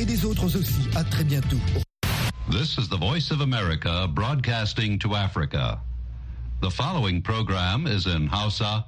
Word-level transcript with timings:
et 0.00 0.04
des 0.06 0.24
autres 0.24 0.46
aussi. 0.58 0.88
À 0.96 1.04
très 1.04 1.24
bientôt. 1.24 1.58
This 2.50 2.78
is 2.78 2.88
the 2.88 2.96
Voice 2.98 3.30
of 3.30 3.40
America 3.42 4.08
broadcasting 4.08 4.98
to 5.00 5.14
Africa. 5.14 5.78
The 6.62 6.70
following 6.70 7.22
program 7.22 7.86
is 7.86 8.06
in 8.06 8.26
Hausa. 8.26 8.84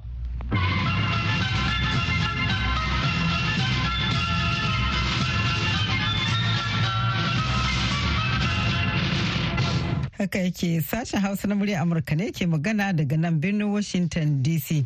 haka 10.17 10.39
yake 10.39 10.81
sashen 10.81 11.19
hausa 11.19 11.47
na 11.47 11.55
murya 11.55 11.81
amurka 11.81 12.15
ne 12.15 12.31
ke 12.31 12.45
magana 12.47 12.93
daga 12.93 13.17
nan 13.19 13.39
birnin 13.41 13.71
washington 13.73 14.41
dc 14.43 14.85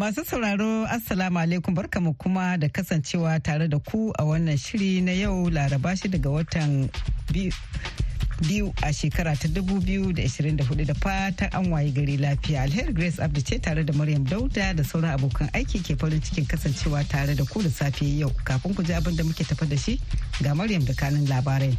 masu 0.00 0.24
sauraro 0.24 0.86
assalamu 0.88 1.38
alaikum. 1.38 1.74
Barkamu 1.74 2.14
kuma 2.16 2.56
da 2.58 2.68
kasancewa 2.68 3.38
tare 3.42 3.68
da 3.68 3.78
ku 3.78 4.12
a 4.18 4.22
wannan 4.24 4.56
shiri 4.56 5.02
na 5.02 5.12
yau 5.12 5.50
laraba 5.50 5.92
shi 5.96 6.08
daga 6.08 6.30
watan 6.30 6.88
biyu 7.32 8.72
a 8.82 8.88
shekara 8.92 9.36
ta 9.36 9.48
2024 9.48 10.86
da 10.88 10.94
fatan 10.94 11.48
an 11.52 11.70
waye 11.72 11.92
gari 11.92 12.16
lafiya. 12.16 12.62
Alheri 12.64 12.94
grace 12.94 13.18
abdu 13.20 13.42
ce 13.42 13.58
tare 13.60 13.84
da 13.84 13.92
maryam 13.92 14.24
dauda 14.24 14.72
da 14.74 14.82
sauran 14.82 15.18
abokan 15.18 15.50
aiki 15.52 15.82
ke 15.84 15.98
farin 16.00 16.20
cikin 16.20 16.46
kasancewa 16.48 17.04
tare 17.08 17.34
da 17.36 17.44
ku 17.44 17.60
da 17.62 17.68
safe 17.68 18.02
yau. 18.16 18.32
Kafin 18.44 18.74
ku 18.74 18.82
ji 18.82 18.92
abin 18.96 19.16
da 19.16 19.22
muke 19.22 19.44
tafa 19.44 19.66
da 19.68 19.76
shi 19.76 20.00
ga 20.42 20.54
maryam 20.54 20.80
da 20.84 20.94
kanin 20.94 21.26
labarai. 21.28 21.76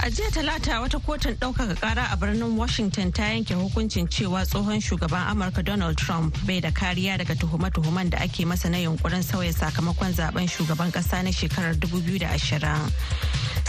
A 0.00 0.10
jiya 0.10 0.30
talata 0.30 0.80
wata 0.80 0.98
kotun 0.98 1.34
ɗaukaka 1.36 1.74
ƙara 1.76 2.08
a 2.12 2.16
birnin 2.16 2.56
Washington 2.56 3.12
ta 3.12 3.22
yanke 3.22 3.54
hukuncin 3.54 4.08
cewa 4.08 4.44
tsohon 4.44 4.80
shugaban 4.82 5.26
Amurka 5.28 5.64
Donald 5.64 5.96
Trump 5.96 6.36
bai 6.44 6.58
da 6.60 6.70
kariya 6.70 7.18
daga 7.18 7.34
tuhume-tuhumen 7.36 8.10
da 8.10 8.18
ake 8.18 8.44
masa 8.44 8.68
na 8.70 8.78
yunkurin 8.78 9.22
sauya 9.22 9.52
sakamakon 9.52 10.12
zaɓen 10.12 10.48
shugaban 10.50 10.90
ƙasa 10.90 11.22
na 11.22 11.30
shekarar 11.30 11.74
2020. 11.74 12.90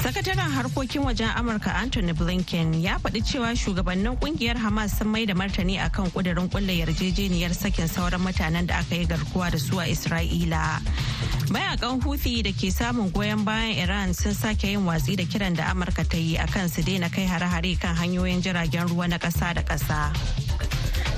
Sakataren 0.03 0.52
harkokin 0.52 1.02
wajen 1.03 1.30
Amurka 1.35 1.71
Anthony 1.80 2.11
Blinken 2.13 2.73
ya 2.84 2.97
faɗi 3.00 3.22
cewa 3.23 3.55
shugabannin 3.55 4.17
ƙungiyar 4.19 4.58
Hamas 4.58 4.97
sun 4.97 5.08
mai 5.08 5.25
da 5.25 5.33
martani 5.33 5.80
akan 5.80 6.11
kudirin 6.11 6.52
kulle 6.52 6.75
yarjejeniyar 6.75 7.53
sakin 7.55 7.88
sauran 7.88 8.19
mutanen 8.19 8.67
da 8.67 8.80
aka 8.80 8.95
yi 8.95 9.05
garkuwa 9.05 9.50
da 9.52 9.58
su 9.58 9.80
a 9.80 9.83
Isra'ila. 9.88 10.81
Mayakan 11.55 12.02
Houthi 12.03 12.44
da 12.44 12.52
ke 12.52 12.67
samun 12.67 13.14
goyon 13.14 13.45
bayan 13.45 13.77
Iran 13.80 14.14
sun 14.14 14.33
sake 14.33 14.64
yin 14.75 14.83
watsi 14.83 15.16
da 15.16 15.23
kiran 15.23 15.55
da 15.55 15.72
Amurka 15.72 16.03
ta 16.03 16.17
yi 16.17 16.36
akan 16.36 16.70
su 16.70 16.81
daina 16.81 17.08
kai 17.09 17.23
hare-hare 17.25 17.80
kan 17.80 17.95
hanyoyin 17.95 18.42
jiragen 18.44 18.88
ruwa 18.89 19.08
na 19.08 19.17
ƙasa 19.17 19.55
da 19.55 19.61
ƙasa. 19.64 20.42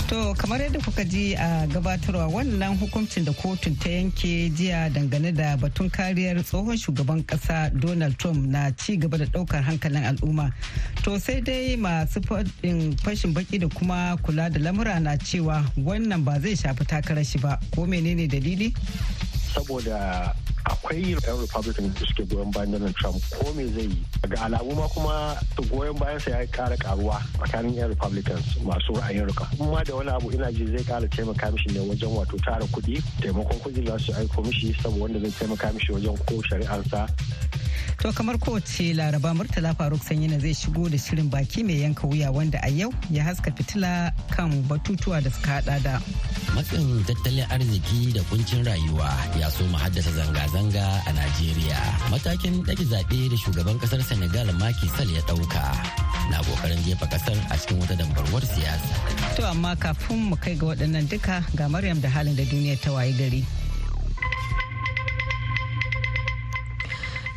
To 0.09 0.35
kamar 0.37 0.61
yadda 0.61 0.79
kuka 0.85 1.03
ji 1.03 1.33
a 1.35 1.65
gabatarwa 1.67 2.27
wannan 2.27 2.77
hukuncin 2.77 3.25
da 3.25 3.31
kotun 3.33 3.75
ta 3.79 3.89
yanke 3.89 4.49
jiya 4.53 4.89
dangane 4.93 5.33
da 5.33 5.57
batun 5.57 5.89
kariyar 5.89 6.37
tsohon 6.43 6.77
shugaban 6.77 7.25
kasa 7.25 7.71
Donald 7.73 8.15
Trump 8.19 8.45
na 8.45 8.69
ci 8.77 8.97
gaba 8.97 9.17
da 9.17 9.25
ɗaukar 9.25 9.63
hankalin 9.63 10.05
al'umma. 10.05 10.53
To 11.03 11.17
sai 11.19 11.41
dai 11.41 11.75
masu 11.75 12.21
fashin 13.01 13.33
baki 13.33 13.57
da 13.59 13.67
kuma 13.67 14.15
kula 14.21 14.49
da 14.53 14.59
lamura 14.59 14.99
na 15.01 15.17
cewa 15.17 15.65
wannan 15.75 16.23
ba 16.23 16.39
zai 16.39 16.53
shafi 16.55 16.85
takarar 16.85 17.25
shi 17.25 17.39
ba. 17.39 17.57
Ko 17.73 17.85
menene 17.87 18.27
dalili? 18.29 18.73
Saboda 19.55 20.35
akwai 20.65 21.11
yan 21.11 21.39
republican 21.39 21.93
da 21.93 21.99
suke 22.05 22.23
goyon 22.29 22.51
bayan 22.51 22.71
donald 22.71 22.95
trump 22.95 23.21
ko 23.37 23.53
me 23.53 23.65
zai 23.75 23.83
yi 23.85 23.97
daga 24.21 24.41
alamu 24.45 24.75
ma 24.75 24.87
kuma 24.87 25.37
goyon 25.69 25.97
bayan 25.99 26.19
sa 26.19 26.31
ya 26.31 26.45
kara 26.47 26.77
karuwa 26.77 27.21
tsakanin 27.37 27.75
yan 27.77 27.89
republicans 27.89 28.45
masu 28.65 28.93
ra'ayin 28.97 29.27
riƙa 29.29 29.45
kuma 29.57 29.83
da 29.83 29.95
wani 29.95 30.09
abu 30.09 30.31
ina 30.31 30.51
ji 30.51 30.65
zai 30.65 30.83
kara 30.83 31.07
taimaka 31.07 31.51
mishi 31.51 31.69
ne 31.73 31.79
wajen 31.79 32.09
wato 32.09 32.37
tara 32.45 32.65
kuɗi 32.65 33.01
taimakon 33.21 33.59
kuɗi 33.61 33.85
za 33.87 33.99
su 33.99 34.11
aiko 34.13 34.41
mishi 34.41 34.73
saboda 34.81 35.01
wanda 35.03 35.19
zai 35.19 35.31
taimaka 35.39 35.71
mishi 35.73 35.91
wajen 35.91 36.17
ko 36.25 36.41
shari'arsa 36.49 37.07
To 38.01 38.11
kamar 38.13 38.37
kowace 38.37 38.93
laraba 38.93 39.33
Murtala 39.33 39.73
Faruk 39.75 40.01
Sanyina 40.01 40.39
zai 40.39 40.53
shigo 40.53 40.89
da 40.89 40.97
shirin 40.97 41.29
baki 41.29 41.63
mai 41.65 41.81
yanka 41.81 42.05
wuya 42.07 42.31
wanda 42.33 42.59
a 42.63 42.69
yau 42.69 42.91
ya 43.09 43.23
haska 43.23 43.51
fitila 43.55 44.11
kan 44.29 44.51
batutuwa 44.67 45.23
da 45.23 45.29
suka 45.29 45.51
hada 45.61 45.79
da. 45.79 45.99
Matsin 46.55 47.03
tattalin 47.03 47.43
arziki 47.51 48.15
da 48.15 48.23
kuncin 48.31 48.63
rayuwa 48.65 49.11
ya 49.39 49.51
so 49.51 49.63
mu 49.67 49.75
haddasa 49.77 50.07
zanga-zanga 50.15 50.87
a 51.03 51.11
Najeriya. 51.11 51.75
Matakin 52.07 52.63
ɗage 52.63 52.85
zaɓe 52.87 53.27
da 53.29 53.35
shugaban 53.35 53.75
ƙasar 53.79 53.99
Senegal 54.01 54.47
Macky 54.55 54.87
Sall 54.95 55.11
ya 55.11 55.19
ɗauka 55.27 55.63
na 56.31 56.39
ƙoƙarin 56.47 56.79
jefa 56.87 57.05
ƙasar 57.11 57.35
a 57.51 57.57
cikin 57.59 57.79
wata 57.83 57.95
dambarwar 57.99 58.39
siyasa. 58.47 58.95
To 59.35 59.43
amma 59.51 59.75
kafin 59.75 60.31
mu 60.31 60.35
kai 60.39 60.55
ga 60.55 60.65
waɗannan 60.71 61.09
duka 61.11 61.43
ga 61.59 61.67
Maryam 61.67 61.99
da 61.99 62.07
halin 62.07 62.35
da 62.39 62.43
duniya 62.47 62.79
ta 62.79 62.91
wayi 62.95 63.11
gari. 63.19 63.43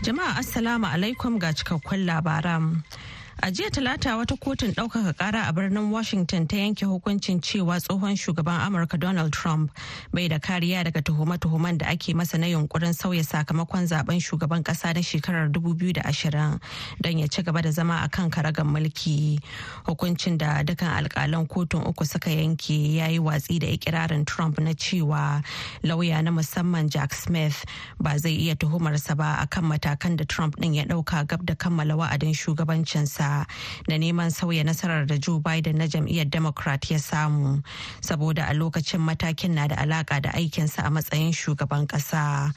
Jama'a 0.06 0.38
Assalamu 0.38 0.86
alaikum 0.86 1.42
ga 1.42 1.50
cikakkun 1.50 2.06
labaran. 2.06 2.86
A 3.40 3.50
jiya 3.52 3.70
talata 3.70 4.16
wata 4.16 4.36
kotun 4.36 4.72
ɗaukaka 4.74 5.12
ƙara 5.14 5.48
a 5.48 5.52
birnin 5.52 5.90
Washington 5.90 6.48
ta 6.48 6.56
yanke 6.56 6.84
hukuncin 6.84 7.40
cewa 7.40 7.78
tsohon 7.80 8.16
shugaban 8.18 8.58
Amurka 8.66 8.98
Donald 8.98 9.32
Trump 9.32 9.70
bai 10.12 10.26
da 10.26 10.38
kariya 10.40 10.82
daga 10.84 11.00
tuhume-tuhumen 11.00 11.78
da 11.78 11.86
ake 11.86 12.14
masa 12.14 12.36
na 12.38 12.46
yunkurin 12.48 12.92
sauya 12.92 13.22
sakamakon 13.22 13.86
zaɓen 13.86 14.18
shugaban 14.20 14.64
ƙasa 14.64 14.92
na 14.92 15.00
shekarar 15.00 15.48
2020 15.52 16.60
don 17.00 17.18
ya 17.18 17.26
ci 17.28 17.42
gaba 17.42 17.62
da 17.62 17.70
zama 17.70 18.00
a 18.04 18.08
kan 18.08 18.28
karagar 18.28 18.66
mulki. 18.66 19.38
Hukuncin 19.86 20.36
da 20.36 20.64
dukkan 20.64 21.06
alƙalan 21.06 21.46
kotun 21.48 21.86
uku 21.86 22.04
suka 22.04 22.30
yanke 22.30 22.94
ya 22.96 23.06
yi 23.06 23.18
watsi 23.20 23.60
da 23.60 23.68
ikirarin 23.68 24.26
Trump 24.26 24.58
na 24.58 24.72
cewa 24.72 25.44
lauya 25.84 26.24
na 26.24 26.32
musamman 26.32 26.90
Jack 26.90 27.14
Smith 27.14 27.64
ba 28.00 28.18
zai 28.18 28.32
iya 28.34 28.56
tuhumarsa 28.56 29.16
ba 29.16 29.38
akan 29.46 29.70
matakan 29.78 30.16
da 30.16 30.24
Trump 30.24 30.56
ɗin 30.56 30.74
ya 30.74 30.84
ɗauka 30.84 31.26
gab 31.28 31.46
da 31.46 31.54
kammala 31.54 31.94
wa'adin 31.96 32.34
shugabancinsa. 32.34 33.27
Na 33.88 33.94
neman 33.98 34.30
sauya 34.30 34.64
nasarar 34.64 35.06
da 35.06 35.16
Joe 35.18 35.40
Biden 35.40 35.76
na 35.78 35.86
jam'iyyar 35.86 36.30
Democrat 36.30 36.90
ya 36.90 36.98
samu 36.98 37.62
saboda 38.00 38.48
a 38.50 38.54
lokacin 38.54 39.00
matakin 39.00 39.54
na 39.54 39.66
da 39.68 39.76
alaka 39.76 40.20
da 40.20 40.30
aikinsa 40.32 40.86
a 40.86 40.90
matsayin 40.90 41.32
shugaban 41.32 41.86
kasa. 41.88 42.52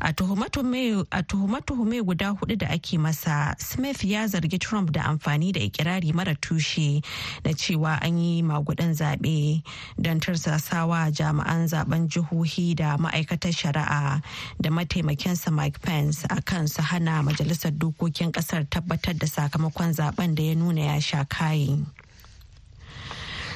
A 0.00 0.12
tuhume-tuhume 0.12 2.02
guda 2.04 2.30
huɗu 2.34 2.56
da 2.58 2.66
ake 2.70 2.98
masa, 2.98 3.54
Smith 3.58 4.04
ya 4.04 4.26
zargi 4.26 4.58
Trump 4.60 4.92
da 4.92 5.02
amfani 5.02 5.52
da 5.52 5.60
ikirari 5.60 6.12
mara 6.14 6.34
tushe 6.34 7.02
na 7.44 7.52
cewa 7.52 7.98
an 8.02 8.18
yi 8.18 8.42
magudan 8.42 8.94
zaɓe 8.94 9.62
don 10.00 10.20
tursasawa 10.20 11.10
jami'an 11.12 11.66
zaɓen 11.68 12.08
jihohi 12.08 12.74
da 12.76 12.96
ma'aikatar 12.96 13.52
shari'a 13.52 14.22
da 14.60 14.70
mataimakinsa 14.70 15.52
Mike 15.52 15.80
Pence 15.82 16.24
a 16.30 16.40
kan 16.42 16.68
su 16.68 16.82
hana 16.82 17.22
majalisar 17.22 17.72
dokokin 17.72 18.30
ƙasar 18.32 18.64
tabbatar 18.68 19.18
da 19.18 19.26
sakamakon 19.26 19.92
zaɓen 19.94 20.07
zaɓen 20.08 20.34
da 20.34 20.42
ya 20.42 20.54
nuna 20.54 20.80
ya 20.80 21.00
sha 21.00 21.24
kayi. 21.24 21.84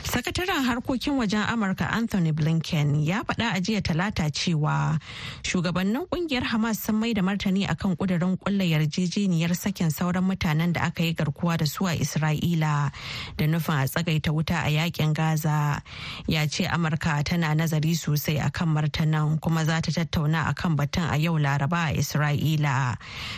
Sakataren 0.03 0.65
harkokin 0.67 1.15
wajen 1.17 1.43
Amurka 1.47 1.89
Anthony 1.93 2.33
Blinken 2.33 3.05
ya 3.07 3.23
faɗa 3.23 3.55
a 3.55 3.61
jiya 3.61 3.81
talata 3.81 4.29
cewa 4.31 4.99
shugabannin 5.43 6.07
ƙungiyar 6.11 6.43
Hamas 6.43 6.77
sun 6.83 6.97
mai 6.97 7.13
da 7.15 7.23
martani 7.23 7.67
akan 7.69 7.97
kudirin 7.97 8.37
kulla 8.39 8.65
yarjejeniyar 8.65 9.55
sakin 9.57 9.89
sauran 9.91 10.25
mutanen 10.27 10.73
da 10.73 10.83
aka 10.87 11.05
yi 11.05 11.15
garkuwa 11.15 11.57
da 11.57 11.65
su 11.67 11.87
a 11.87 11.95
Isra'ila 11.97 12.91
da 13.37 13.45
nufin 13.47 13.79
a 13.79 13.87
tsagaita 13.87 14.35
wuta 14.35 14.67
a 14.67 14.71
yaƙin 14.75 15.15
Gaza. 15.15 15.81
Ya 16.27 16.47
ce 16.47 16.65
Amurka 16.67 17.23
tana 17.25 17.55
nazari 17.55 17.95
sosai 17.95 18.39
akan 18.43 18.75
martanan 18.75 19.41
kuma 19.41 19.65
za 19.65 19.81
ta 19.81 19.93
tattauna 19.93 20.51
akan 20.53 20.77
batun 20.77 21.11
a 21.15 21.17
yau 21.17 21.39
Laraba 21.39 21.89
a 21.91 21.97
Isra'ila. 21.97 22.97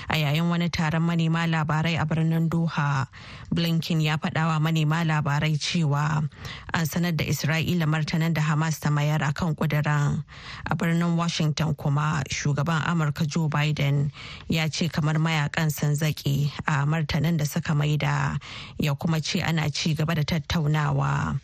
A 0.09 0.15
yayin 0.17 0.49
wani 0.49 0.71
taron 0.71 1.03
manema 1.03 1.45
labarai 1.47 2.01
a 2.01 2.07
birnin 2.07 2.49
Doha, 2.49 3.07
Blinken 3.55 4.03
ya 4.03 4.17
faɗawa 4.17 4.59
manema 4.61 5.05
labarai 5.05 5.55
cewa 5.61 6.27
an 6.73 6.87
sanar 6.87 7.17
da 7.17 7.25
isra'ila 7.25 7.87
martanin 7.87 8.33
da 8.35 8.41
hamas 8.43 8.81
ta 8.81 8.91
mayar 8.91 9.23
a 9.23 9.33
kan 9.33 9.55
kudiran 9.55 10.25
a 10.71 10.75
birnin 10.77 11.17
washington 11.17 11.75
kuma 11.75 12.23
shugaban 12.31 12.83
amurka 12.87 13.27
joe 13.27 13.49
biden 13.49 14.11
ya 14.49 14.69
ce 14.69 14.89
kamar 14.89 15.15
mayaƙan 15.17 15.71
sun 15.71 15.95
zaki 15.95 16.53
a 16.67 16.87
martanin 16.87 17.37
da 17.37 17.45
suka 17.45 17.75
maida 17.75 18.39
ya 18.79 18.95
kuma 18.95 19.21
ce 19.21 19.41
ana 19.41 19.71
ci 19.71 19.95
gaba 19.95 20.15
da 20.15 20.23
tattaunawa. 20.23 21.39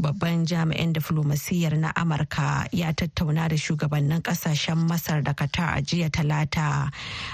Babban 0.00 0.46
jami'in 0.46 0.92
diflomasiyyar 0.92 1.76
na 1.78 1.92
amurka 1.94 2.66
ya 2.72 2.92
tattauna 2.92 3.48
da 3.48 3.56
shugabannin 3.56 4.22
ƙasashen 4.22 4.88
masar 4.88 5.22
da 5.22 5.32
qatar 5.34 5.78
a 5.78 5.82
jiya 5.82 6.10
talata 6.10 6.90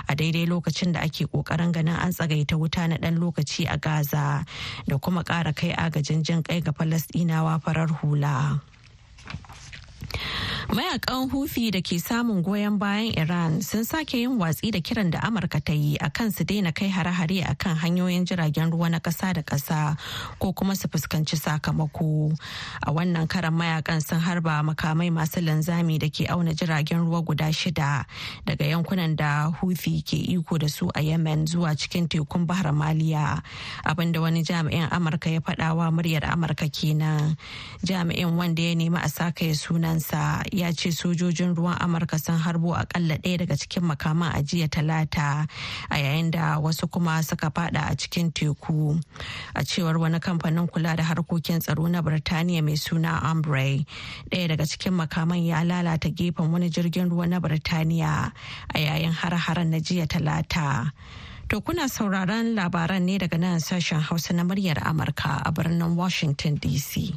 a 0.09 0.15
daidai 0.15 0.47
lokacin 0.47 0.93
da 0.93 1.01
ake 1.01 1.27
ƙoƙarin 1.27 1.73
ganin 1.73 1.97
an 1.97 2.13
tsagaita 2.13 2.57
wuta 2.59 2.89
na 2.89 2.97
dan 2.97 3.19
lokaci 3.19 3.67
a 3.71 3.77
gaza 3.79 4.45
da 4.87 4.99
kuma 4.99 5.23
ƙara 5.25 5.55
kai 5.55 5.73
agajin 5.73 6.23
jin 6.23 6.43
kai 6.43 6.61
ga 6.61 6.73
falasɗinawa 7.21 7.61
farar 7.61 7.91
hula. 8.01 8.61
Mayakan 10.71 11.27
Hufi 11.31 11.71
da 11.75 11.81
ke 11.83 11.99
samun 11.99 12.43
goyon 12.47 12.79
bayan 12.79 13.11
Iran 13.19 13.61
sun 13.63 13.85
sake 13.85 14.15
yin 14.23 14.39
watsi 14.39 14.71
da 14.71 14.79
kiran 14.79 15.11
da 15.11 15.19
Amurka 15.19 15.59
ta 15.65 15.73
yi 15.73 15.97
a 16.01 16.11
kan 16.11 16.31
su 16.31 16.45
daina 16.45 16.71
kai 16.73 16.87
hare-hare 16.89 17.43
a 17.43 17.55
kan 17.57 17.75
hanyoyin 17.77 18.23
jiragen 18.25 18.71
ruwa 18.71 18.89
na 18.91 19.01
ƙasa 19.01 19.35
da 19.35 19.43
ƙasa 19.43 19.97
ko 20.39 20.53
kuma 20.53 20.77
su 20.77 20.87
fuskanci 20.87 21.35
sakamako. 21.35 22.39
A 22.87 22.93
wannan 22.93 23.27
karan 23.29 23.53
mayaƙan 23.59 23.99
sun 24.01 24.21
harba 24.21 24.63
makamai 24.63 25.11
masu 25.11 25.43
linzami 25.43 25.99
da 25.99 26.07
ke 26.07 26.31
auna 26.31 26.55
jiragen 26.55 27.03
ruwa 27.03 27.25
guda 27.27 27.51
shida 27.51 28.05
daga 28.47 28.63
yankunan 28.65 29.17
da 29.17 29.51
Hufi 29.51 30.03
ke 30.07 30.23
iko 30.39 30.59
da 30.59 30.69
su 30.69 30.89
a 30.95 31.01
Yemen 31.03 31.47
zuwa 31.47 31.75
cikin 31.75 32.07
tekun 32.07 32.47
Bahar 32.47 32.71
Maliya 32.73 33.43
abin 33.85 34.13
da 34.13 34.21
wani 34.21 34.45
jami'in 34.45 34.87
Amurka 34.91 35.31
ya 35.35 35.41
faɗawa 35.41 35.91
muryar 35.91 36.31
Amurka 36.31 36.71
kenan. 36.71 37.37
Jami'in 37.85 38.37
wanda 38.37 38.63
ya 38.63 38.75
nemi 38.77 38.99
a 39.03 39.09
sakaye 39.11 39.51
sunansa 40.01 40.45
ya 40.53 40.73
ce 40.73 40.91
sojojin 40.93 41.55
ruwan 41.55 41.77
amurka 41.81 42.19
sun 42.19 42.37
harbo 42.39 42.75
akalla 42.75 43.17
ɗaya 43.19 43.39
daga 43.39 43.57
cikin 43.57 43.83
makaman 43.85 44.33
a 44.35 44.43
jiya 44.43 44.69
talata 44.69 45.47
a 45.91 45.97
yayin 45.99 46.31
da 46.31 46.59
wasu 46.59 46.89
kuma 46.91 47.23
suka 47.23 47.51
fada 47.51 47.89
a 47.91 47.95
cikin 47.97 48.33
teku 48.33 48.99
a 49.55 49.61
cewar 49.63 49.99
wani 49.99 50.19
kamfanin 50.19 50.69
kula 50.69 50.97
da 50.97 51.03
harkokin 51.05 51.61
tsaro 51.61 51.87
na 51.89 52.03
birtaniya 52.03 52.63
mai 52.65 52.77
suna 52.77 53.21
ambre 53.23 53.85
ɗaya 54.31 54.49
daga 54.49 54.65
cikin 54.67 54.93
makaman 54.95 55.45
ya 55.47 55.63
lalata 55.65 56.09
gefen 56.11 56.51
wani 56.53 56.71
jirgin 56.71 57.11
ruwa 57.11 57.29
na 57.29 57.41
birtaniya 57.41 58.33
a 58.75 58.79
yayin 58.79 59.13
har-haren 59.13 59.71
na 59.71 59.79
jiya 59.79 60.07
talata 60.07 60.93
To 61.51 61.61
kuna 61.61 61.89
sauraron 61.91 62.55
labaran 62.55 63.03
ne 63.03 63.19
daga 63.19 63.37
nan 63.39 63.59
sashen 63.59 63.99
Hausa 64.01 64.33
na 64.33 64.45
muryar 64.45 64.79
Amurka 64.87 65.43
a 65.45 65.51
birnin 65.51 65.97
Washington 65.97 66.59
DC. 66.63 67.11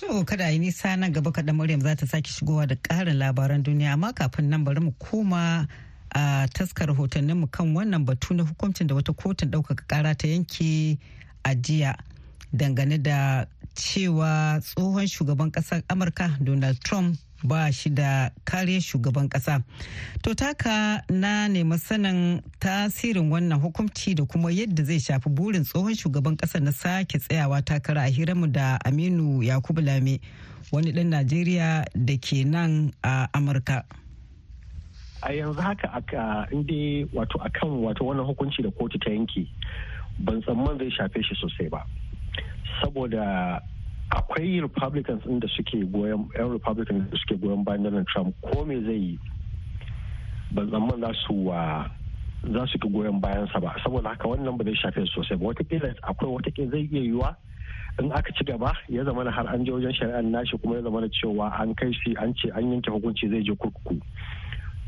To 0.00 0.24
kada 0.24 0.48
yi 0.48 0.58
nisa 0.58 0.96
nan 0.96 1.12
gaba 1.12 1.30
kaɗan 1.30 1.56
Maryam 1.56 1.80
za 1.80 1.94
ta 1.94 2.06
sake 2.06 2.30
shigowa 2.30 2.66
da 2.66 2.74
ƙarin 2.76 3.18
labaran 3.18 3.62
duniya 3.62 3.92
amma 3.92 4.12
kafin 4.14 4.48
nan 4.48 4.64
bari 4.64 4.80
mu 4.80 4.92
koma 4.98 5.68
a 6.14 6.48
taskar 6.54 6.88
rahotanninmu 6.88 7.50
kan 7.50 7.74
wannan 7.74 8.06
batu 8.06 8.32
na 8.34 8.44
hukuncin 8.44 8.86
da 8.86 8.94
wata 8.94 9.12
kotun 9.12 9.50
ɗaukaka 9.50 9.84
ƙara 9.86 10.14
ta 10.16 10.26
yanke 10.26 10.96
a 11.44 11.54
jiya 11.54 11.94
dangane 12.56 13.02
da 13.02 13.44
cewa 13.74 14.58
tsohon 14.62 15.04
shugaban 15.06 15.50
ƙasar 15.52 15.82
Amurka 15.90 16.32
Donald 16.42 16.80
Trump 16.80 17.18
ba 17.44 17.72
shi 17.72 17.90
da 17.90 18.30
kare 18.44 18.80
shugaban 18.80 19.28
kasa. 19.30 19.62
To 20.22 20.34
taka 20.34 21.02
na 21.10 21.48
nemi 21.48 21.78
sanin 21.78 22.42
tasirin 22.60 23.30
wannan 23.30 23.60
hukunci 23.60 24.14
da 24.14 24.24
kuma 24.24 24.48
yadda 24.50 24.84
zai 24.84 24.98
shafi 24.98 25.28
burin 25.30 25.64
tsohon 25.64 25.94
shugaban 25.94 26.36
kasa 26.38 26.60
na 26.60 26.70
sake 26.70 27.18
tsayawa 27.18 27.62
takara 27.62 28.02
a 28.06 28.10
hiranmu 28.10 28.52
da 28.52 28.78
Aminu 28.84 29.42
Yakubu 29.42 29.80
Lame 29.84 30.20
wani 30.72 30.92
ɗan 30.92 31.06
Najeriya 31.10 31.84
da 31.94 32.16
ke 32.18 32.44
nan 32.44 32.92
a 33.02 33.26
Amurka. 33.34 33.84
A 35.22 35.32
yanzu 35.32 35.60
haka 35.60 35.88
aka 35.92 36.46
inda 36.52 37.06
wato 37.12 37.38
akan 37.40 37.82
wato 37.84 38.04
wannan 38.04 38.26
hukunci 38.26 38.62
da 38.62 38.70
kotu 38.70 38.98
ta 39.00 39.10
yanke 39.10 39.46
ban 40.18 40.40
tsamman 40.42 40.78
zai 40.78 40.90
shafe 40.90 41.22
shi 41.22 41.34
sosai 41.34 41.68
ba. 41.70 41.84
Saboda 42.80 43.60
akwai 44.10 44.60
republicans 44.60 45.22
da 45.24 45.48
suke 45.56 45.84
goyon 45.92 46.28
yan 46.38 46.50
republicans 46.50 47.10
da 47.10 47.16
suke 47.18 47.40
goyon 47.40 47.64
bayan 47.64 47.82
donald 47.82 48.06
trump 48.06 48.34
ko 48.42 48.64
me 48.64 48.80
zai 48.84 48.98
yi? 48.98 49.18
Ban 50.52 50.70
zaman 50.70 51.00
za 51.00 51.12
su 51.26 51.34
wa 51.46 51.86
za 52.42 52.66
su 52.66 52.78
ki 52.78 52.88
goyon 52.88 53.20
bayansa 53.20 53.60
ba. 53.60 53.74
Saboda 53.84 54.08
haka 54.10 54.28
wannan 54.28 54.56
ba 54.58 54.64
zai 54.64 54.74
shafe 54.74 55.06
sosai 55.14 55.36
ba. 55.38 55.46
Watakila 55.46 55.94
akwai 56.02 56.30
wataƙila 56.32 56.70
zai 56.70 56.88
iya 56.90 57.02
yiwuwa 57.02 57.36
in 57.98 58.12
aka 58.12 58.32
ci 58.32 58.44
gaba 58.44 58.72
ya 58.88 59.04
zama 59.04 59.30
har 59.30 59.46
an 59.46 59.64
je 59.64 59.72
wajen 59.72 59.92
shari'ar 59.92 60.22
nashi 60.24 60.56
kuma 60.58 60.76
ya 60.76 60.82
zama 60.82 61.08
cewa 61.08 61.52
an 61.60 61.74
kai 61.74 61.92
shi 61.92 62.14
an 62.16 62.34
ce 62.34 62.50
an 62.54 62.70
yanke 62.72 62.88
hukunci 62.90 63.28
zai 63.30 63.42
je 63.42 63.52
kurkuku. 63.54 64.00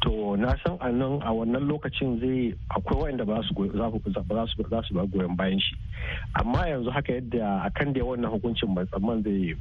To 0.03 0.37
na 0.37 0.55
san 0.65 0.77
a 0.81 0.91
nan 0.93 1.23
a 1.23 1.31
wannan 1.33 1.67
lokacin 1.69 2.21
zai 2.21 2.55
akwai 2.71 3.03
wanda 3.03 3.25
ba 3.25 3.43
su 3.49 3.55
za 3.73 4.83
su 4.83 4.95
ba 4.95 5.07
goyon 5.07 5.37
bayan 5.37 5.59
shi. 5.61 5.77
Amma 6.41 6.67
yanzu 6.69 6.91
haka 6.91 7.13
yadda 7.13 7.63
akan 7.71 7.93
da 7.93 8.01
wannan 8.05 8.31
hukuncin 8.31 8.75
mai 8.75 8.85
tsamman 8.87 9.23
zai 9.23 9.55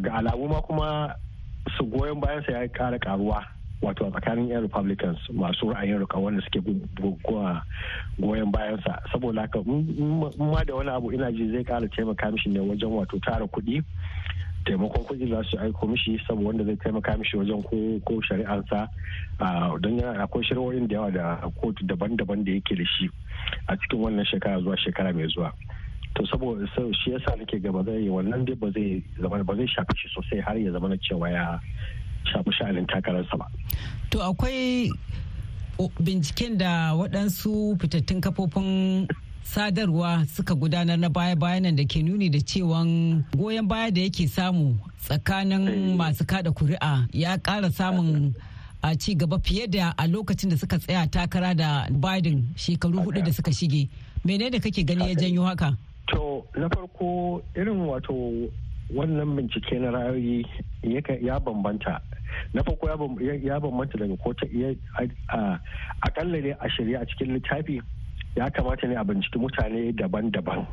ga 0.00 0.10
alamu 0.20 0.48
ma 0.48 0.60
kuma 0.60 1.14
su 1.76 1.84
goyon 1.84 2.20
bayan 2.20 2.42
sa 2.44 2.52
ya 2.52 2.68
kara 2.68 2.98
karuwa 2.98 3.44
wato 3.82 4.06
a 4.06 4.10
tsakanin 4.10 4.48
yan 4.50 4.62
republicans 4.62 5.18
masu 5.32 5.70
ra'ayin 5.70 6.02
riƙa 6.02 6.18
wanda 6.20 6.42
suke 6.42 6.60
goyon 8.18 8.50
bayansa 8.52 8.98
saboda 9.12 9.40
haka 9.42 9.62
ma 10.38 10.64
da 10.64 10.74
wani 10.74 10.90
abu 10.90 11.12
ina 11.12 11.32
ji 11.32 11.50
zai 11.52 11.64
kara 11.64 11.88
taimaka 11.88 12.30
mishi 12.32 12.50
ne 12.50 12.58
wajen 12.60 12.90
wato 12.90 13.18
tara 13.22 13.46
kuɗi 13.46 13.82
taimakon 14.68 15.04
kuɗi 15.08 15.30
za 15.30 15.42
su 15.50 15.56
aiko 15.58 15.86
mishi 15.88 16.20
saboda 16.28 16.46
wanda 16.46 16.64
zai 16.64 16.76
taimaka 16.76 17.16
mishi 17.16 17.36
wajen 17.36 17.62
ko 18.04 18.20
shari'arsa. 18.20 18.88
Don 19.80 19.96
yana 19.98 20.22
akwai 20.24 20.44
shari'o'in 20.44 20.88
da 20.88 20.94
yawa 20.94 21.10
da 21.10 21.36
kotu 21.60 21.86
daban-daban 21.88 22.44
da 22.44 22.52
yake 22.52 22.76
da 22.76 22.84
shi 22.84 23.08
a 23.68 23.76
cikin 23.76 23.98
wannan 24.00 24.26
shekara 24.26 24.60
zuwa 24.60 24.76
shekara 24.76 25.12
mai 25.14 25.26
zuwa. 25.32 25.52
To 26.14 26.26
saboda 26.26 26.66
shi 27.04 27.10
yasa 27.10 27.36
nake 27.36 27.60
gaba 27.62 27.82
zai 27.84 28.08
wannan 28.08 28.44
dai 28.44 28.54
ba 28.54 28.70
zai 28.70 29.02
zama 29.20 29.44
ba 29.44 29.54
zai 29.56 29.66
shafi 29.66 29.96
shi 29.96 30.08
sosai 30.14 30.40
har 30.44 30.56
ya 30.58 30.72
zama 30.72 30.88
na 30.88 30.96
cewa 30.96 31.30
ya 31.30 31.58
shafi 32.32 32.52
sha'anin 32.52 32.86
takararsa 32.86 33.36
ba. 33.38 33.46
To 34.10 34.18
akwai 34.18 34.90
binciken 36.02 36.58
da 36.58 36.92
waɗansu 36.94 37.78
fitattun 37.80 38.20
kafofin 38.20 39.06
sadarwa 39.54 40.26
suka 40.26 40.54
gudanar 40.54 40.98
na 40.98 41.08
baya-bayan 41.08 41.72
da 41.76 41.84
ke 41.84 42.02
nuni 42.04 42.28
da 42.28 42.38
cewa 42.38 42.84
goyon 43.32 43.66
baya 43.68 43.90
da 43.90 44.00
yake 44.04 44.28
samu 44.28 44.76
tsakanin 45.00 45.68
eh. 45.68 45.96
masu 45.96 46.24
kada 46.26 46.50
kuri'a 46.52 47.08
ya 47.12 47.38
kara 47.38 47.70
samun 47.70 48.34
a 48.82 48.94
ci 48.94 49.14
gaba 49.14 49.38
fiye 49.40 49.66
da 49.66 49.94
a 49.96 50.04
lokacin 50.06 50.50
da 50.50 50.56
suka 50.56 50.78
tsaya 50.78 51.06
takara 51.08 51.54
da 51.56 51.88
Biden 51.90 52.44
shekaru 52.56 53.00
huɗu 53.00 53.24
da 53.24 53.32
suka 53.32 53.50
shige. 53.52 53.88
Menene 54.24 54.60
kake 54.60 54.84
gani 54.84 55.08
ya 55.08 55.14
janyo 55.14 55.42
haka? 55.44 55.76
To, 56.12 56.44
na 56.56 56.68
farko 56.68 57.40
irin 57.56 57.80
wato 57.88 58.12
wannan 58.94 59.32
bincike 59.36 59.80
na 59.80 59.90
ra'ayi 59.90 60.44
ya 61.24 61.40
bambanta 61.40 62.00
na 62.54 62.62
farko 62.62 62.88
ya 63.42 63.60
bambanta 63.60 63.96
daga 63.98 64.16
ko 64.22 64.32
ta 64.34 64.46
akalla 66.04 66.36
ne 66.40 66.52
a 66.60 66.68
shirya 66.68 67.00
a 67.00 67.06
cikin 67.06 67.32
littafi 67.36 67.80
ya 68.38 68.50
kamata 68.50 68.86
ne 68.86 68.94
a 68.94 69.02
binciki 69.04 69.38
mutane 69.38 69.92
daban-daban 69.98 70.66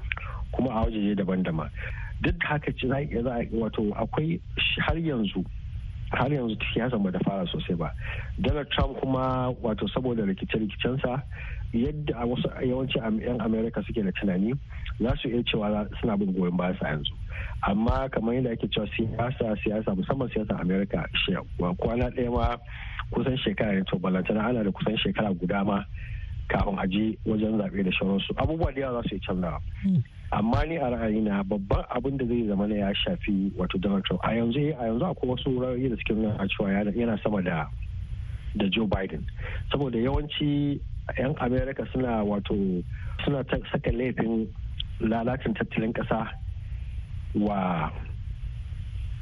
kuma 0.52 0.70
a 0.70 0.86
wajeje 0.86 1.16
daban-daban. 1.18 1.70
Duk 2.22 2.38
da 2.40 2.48
haka 2.48 2.72
ci 2.72 2.88
za 2.88 2.96
a 2.96 3.46
wato 3.52 3.90
akwai 3.98 4.40
har 4.86 4.96
yanzu 4.98 5.44
har 6.12 6.30
yanzu 6.30 6.56
siyasa 6.74 6.98
ba 7.02 7.10
da 7.12 7.20
fara 7.26 7.46
sosai 7.48 7.76
ba. 7.76 7.90
Donald 8.40 8.70
trump 8.70 9.00
kuma 9.02 9.50
wato 9.64 9.88
saboda 9.90 10.24
rikice-rikicensa 10.30 11.24
yadda 11.74 12.26
wasu 12.26 12.48
yawanci 12.62 12.98
yan 13.02 13.42
america 13.42 13.82
suke 13.88 14.04
da 14.04 14.12
tunani 14.12 14.54
za 15.02 15.16
su 15.22 15.28
iya 15.30 15.44
cewa 15.44 15.88
suna 16.02 16.18
bin 16.18 16.34
goyon 16.34 16.56
baya 16.58 16.78
sa 16.80 16.88
yanzu. 16.94 17.14
Amma 17.68 18.08
kamar 18.10 18.36
yadda 18.36 18.52
ake 18.54 18.68
cewa 18.70 18.88
siyasa 18.96 19.58
siyasa 19.64 19.96
musamman 19.96 20.30
siyasar 20.30 20.62
america 20.62 21.02
kwana 21.82 22.10
ɗaya 22.14 22.32
ma 22.32 22.58
kusan 23.12 23.38
shekara 23.38 23.74
ne 23.74 23.84
to 23.90 23.98
balantana 23.98 24.46
ana 24.50 24.64
da 24.64 24.72
kusan 24.72 24.98
shekara 24.98 25.34
guda 25.34 25.64
ma 25.66 25.84
kafin 26.50 26.78
aje 26.80 27.18
wajen 27.26 27.58
zaɓe 27.58 27.84
da 27.84 27.92
sauransu. 28.00 28.34
Abubuwa 28.38 28.72
da 28.74 28.82
yawa 28.82 29.02
za 29.02 29.10
su 29.10 29.16
yi 29.16 29.22
canza. 29.22 29.60
Hmm. 29.84 30.04
amma 30.32 30.66
ni 30.66 30.76
a 30.78 30.90
ra'ayina 30.90 31.44
babban 31.48 31.86
abin 31.90 32.18
da 32.18 32.26
zai 32.26 32.48
zama 32.48 32.68
ya 32.68 32.94
shafi 32.94 33.52
wato 33.58 33.78
donald 33.80 34.04
trump. 34.06 34.22
A 34.24 34.32
yanzu 34.34 34.74
a 34.80 34.86
yanzu 34.90 35.06
akwai 35.06 35.30
wasu 35.32 35.60
ra'ayi 35.62 35.90
da 35.90 35.96
suke 35.98 36.14
nuna 36.16 36.48
cewa 36.48 36.70
yana 36.96 37.18
sama 37.24 37.42
da 37.42 37.68
da 38.56 38.66
joe 38.70 38.88
biden. 38.88 39.24
Saboda 39.72 39.98
yawanci 39.98 40.80
'yan 41.18 41.36
america 41.40 41.86
suna 41.94 42.24
wato 42.24 42.84
suna 43.24 43.44
saka 43.72 43.92
laifin 43.92 44.48
lalacin 45.00 45.54
tattalin 45.54 45.94
ƙasa 45.94 46.28
wa 47.36 47.92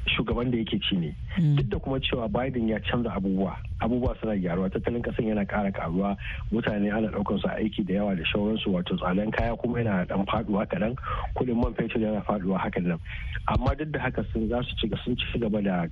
shugaban 0.08 0.52
da 0.52 0.58
yake 0.58 0.80
ci 0.80 0.96
ne 0.96 1.16
hmm. 1.36 1.56
duk 1.56 1.70
da 1.70 1.80
kuma 1.80 2.00
cewa 2.00 2.28
biden 2.30 2.70
ya 2.70 2.80
canza 2.80 3.14
abubuwa 3.14 3.58
abubuwa 3.80 4.16
suna 4.22 4.36
gyaruwa 4.38 4.70
tattalin 4.70 5.02
kasan 5.02 5.28
yana 5.28 5.46
kara 5.46 5.72
karuwa 5.72 6.18
mutane 6.52 6.92
ana 6.92 7.08
ɗaukar 7.08 7.40
su 7.42 7.48
aiki 7.48 7.84
da 7.84 7.94
yawa 7.94 8.16
da 8.16 8.26
shauransu 8.26 8.74
wato 8.74 8.98
tsadan 8.98 9.32
kaya 9.32 9.56
kuma 9.56 9.78
yana 9.80 10.06
dan 10.06 10.26
faɗuwa 10.26 10.66
kadan 10.68 10.96
kuɗin 11.36 11.56
man 11.56 11.74
fetur 11.74 12.02
yana 12.02 12.22
faɗuwa 12.22 12.60
hakan 12.60 12.84
nan 12.88 13.00
amma 13.48 13.76
duk 13.76 13.92
da 13.92 14.00
haka 14.00 14.24
sun 14.34 14.50
za 14.50 14.62
su 14.64 14.76
ci 14.76 14.90
sun 15.04 15.16
ci 15.18 15.40
gaba 15.40 15.62
da 15.62 15.88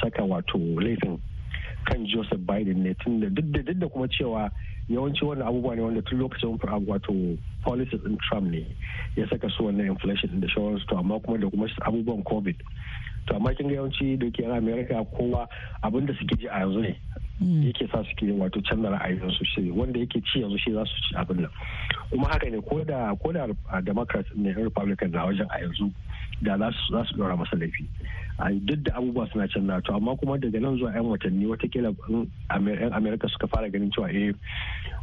saka 0.00 0.22
wato 0.22 0.58
laifin 0.80 1.18
kan 1.84 2.06
joseph 2.06 2.40
biden 2.46 2.82
ne 2.82 2.94
tun 2.94 3.20
da 3.20 3.28
duk 3.28 3.78
da 3.78 3.88
kuma 3.88 4.08
cewa 4.08 4.50
yawanci 4.90 5.24
wannan 5.24 5.46
abubuwa 5.48 5.76
ne 5.76 5.82
wanda 5.82 6.02
tun 6.02 6.18
lokacin 6.18 6.58
wato 6.86 7.12
policies 7.62 8.02
din 8.02 8.18
trump 8.28 8.50
ne 8.50 8.66
ya 9.16 9.26
saka 9.30 9.48
su 9.50 9.64
wannan 9.64 9.86
inflation 9.86 10.40
da 10.40 10.48
shauransu 10.48 10.86
to 10.86 10.98
amma 10.98 11.20
kuma 11.20 11.38
da 11.38 11.48
kuma 11.48 11.68
abubuwan 11.82 12.22
covid. 12.24 12.56
To 13.28 13.36
amma 13.36 13.54
kin 13.54 13.68
ga 13.68 13.74
yawanci 13.74 14.18
da 14.18 14.30
ke 14.30 14.44
america 14.50 15.04
kowa 15.16 15.46
abin 15.84 16.06
da 16.06 16.12
suke 16.18 16.36
ji 16.40 16.48
a 16.48 16.58
yanzu 16.66 16.80
ne 16.82 16.96
hmm. 17.38 17.62
yake 17.62 17.86
sa 17.92 18.02
suke 18.02 18.32
wato 18.34 18.60
canza 18.66 18.88
ra'ayin 18.90 19.30
su 19.38 19.44
shi 19.44 19.70
wanda 19.70 19.98
yake 20.00 20.20
ci 20.26 20.40
yanzu 20.42 20.58
shi 20.58 20.72
za 20.72 20.84
su 20.84 20.94
ci 21.08 21.14
abin 21.14 21.36
nan. 21.42 21.50
Kuma 22.10 22.26
haka 22.28 22.50
ne 22.50 22.60
ko 22.60 22.82
da 22.84 23.14
ko 23.14 23.32
da 23.32 23.46
democrat 23.82 24.26
ne 24.34 24.52
republican 24.52 25.10
na 25.12 25.24
wajen 25.26 25.46
a 25.54 25.60
yanzu 25.62 25.92
da 26.42 26.56
za 26.58 26.70
su 27.04 27.14
ɗora 27.16 27.36
masa 27.36 27.56
laifi. 27.56 27.84
Duk 28.64 28.78
da 28.84 28.96
abubuwa 28.96 29.28
suna 29.32 29.48
canza 29.48 29.80
to 29.84 29.94
amma 29.94 30.16
kuma 30.16 30.38
daga 30.38 30.60
nan 30.60 30.78
zuwa 30.78 30.92
'yan 30.94 31.04
watanni 31.04 31.46
wataƙila 31.46 31.92
yan 32.80 32.92
amerika 32.92 33.28
suka 33.28 33.46
fara 33.46 33.68
ganin 33.68 33.90
cewa 33.92 34.08
eh 34.08 34.32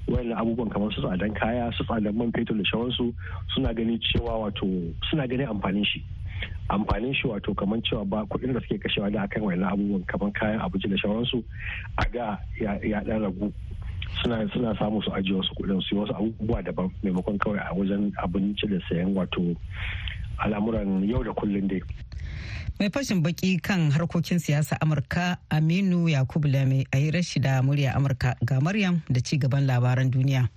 wayannan 0.07 0.37
abubuwan 0.37 0.69
kamar 0.71 0.91
su 0.93 1.01
tsadan 1.01 1.33
kaya 1.35 1.71
su 1.77 1.83
tsadan 1.83 2.15
man 2.17 2.31
fetur 2.31 2.57
da 2.57 2.63
shawansu 2.63 3.13
suna 3.53 3.73
ganin 3.73 3.99
cewa 3.99 4.39
wato 4.49 4.65
suna 5.09 5.27
ganin 5.27 5.47
amfanin 5.47 5.85
shi. 5.85 6.01
Amfanin 6.69 7.13
shi 7.13 7.27
wato 7.27 7.53
kamar 7.53 7.79
cewa 7.85 8.05
ba 8.09 8.25
kuɗin 8.25 8.53
da 8.53 8.59
suke 8.61 8.79
kashewa 8.81 9.11
da 9.11 9.21
akan 9.23 9.43
wayannan 9.43 9.69
abubuwan 9.69 10.05
kamar 10.07 10.31
kayan 10.33 10.59
abinci 10.59 10.89
da 10.89 10.97
shawansu 10.97 11.43
a 11.97 12.05
ga 12.09 12.39
ya 12.59 13.03
dan 13.05 13.21
ragu. 13.21 13.53
Suna 14.23 14.49
suna 14.49 14.73
samu 14.79 15.01
su 15.03 15.11
ajiye 15.13 15.37
wasu 15.37 15.53
kuɗin 15.53 15.81
su 15.85 15.93
wasu 15.99 16.13
abubuwa 16.15 16.63
daban 16.63 16.89
maimakon 17.03 17.37
kawai 17.37 17.59
a 17.61 17.73
wajen 17.75 18.11
abinci 18.17 18.65
da 18.67 18.79
sayan 18.89 19.13
wato 19.13 19.53
al'amuran 20.39 21.03
yau 21.03 21.23
da 21.23 21.33
kullum 21.33 21.67
dai. 21.67 21.81
Mai 22.79 22.89
fashin 22.93 23.21
baki 23.25 23.57
kan 23.61 23.89
harkokin 23.91 24.37
siyasa 24.39 24.77
amurka 24.81 25.37
aminu 25.49 26.05
yakubu 26.09 26.47
lame 26.47 26.85
a 26.93 26.97
yi 26.97 27.11
rashi 27.11 27.39
da 27.41 27.61
murya 27.61 27.95
amurka 27.97 28.35
ga 28.45 28.59
maryam 28.61 29.01
da 29.09 29.19
ci 29.21 29.37
gaban 29.37 29.65
labaran 29.65 30.11
duniya. 30.11 30.49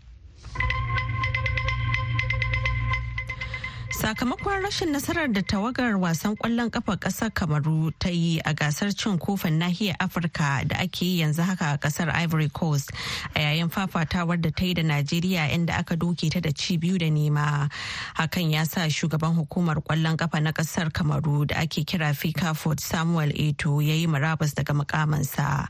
Sakamakon 4.00 4.62
rashin 4.62 4.88
nasarar 4.92 5.28
da 5.33 5.42
tawagar 5.42 5.92
wasan 6.00 6.35
ƙwallon 6.37 6.71
kafa 6.73 6.97
ƙasar 6.97 7.30
kamaru 7.35 7.92
ta 7.99 8.09
yi 8.09 8.40
a 8.40 8.54
gasar 8.54 8.97
cin 8.97 9.19
kofin 9.19 9.59
nahiyar 9.61 9.95
afirka 10.00 10.64
da 10.66 10.76
ake 10.80 11.02
yi 11.04 11.21
yanzu 11.21 11.42
haka 11.45 11.75
a 11.75 11.78
ƙasar 11.78 12.09
ivory 12.14 12.49
coast 12.49 12.90
a 13.37 13.40
yayin 13.40 13.69
fafatawar 13.69 14.40
da 14.40 14.49
ta 14.57 14.64
yi 14.64 14.73
da 14.75 14.83
najeriya 14.83 15.52
inda 15.52 15.76
aka 15.78 15.97
doke 15.97 16.30
ta 16.33 16.40
da 16.40 16.49
ci 16.50 16.78
biyu 16.78 16.97
da 16.99 17.07
nema. 17.12 17.69
Hakan 18.16 18.50
ya 18.50 18.64
sa 18.64 18.88
shugaban 18.88 19.37
hukumar 19.37 19.76
ƙwallon 19.85 20.16
kafa 20.16 20.40
na 20.40 20.52
ƙasar 20.52 20.90
kamaru 20.90 21.47
da 21.49 21.57
ake 21.61 21.85
kira 21.85 22.16
fika 22.16 22.54
ford 22.54 22.80
samuel 22.80 23.28
eto 23.37 23.85
ya 23.87 23.92
yi 23.95 24.07
murabus 24.07 24.54
daga 24.54 24.73
mukamansa. 24.73 25.69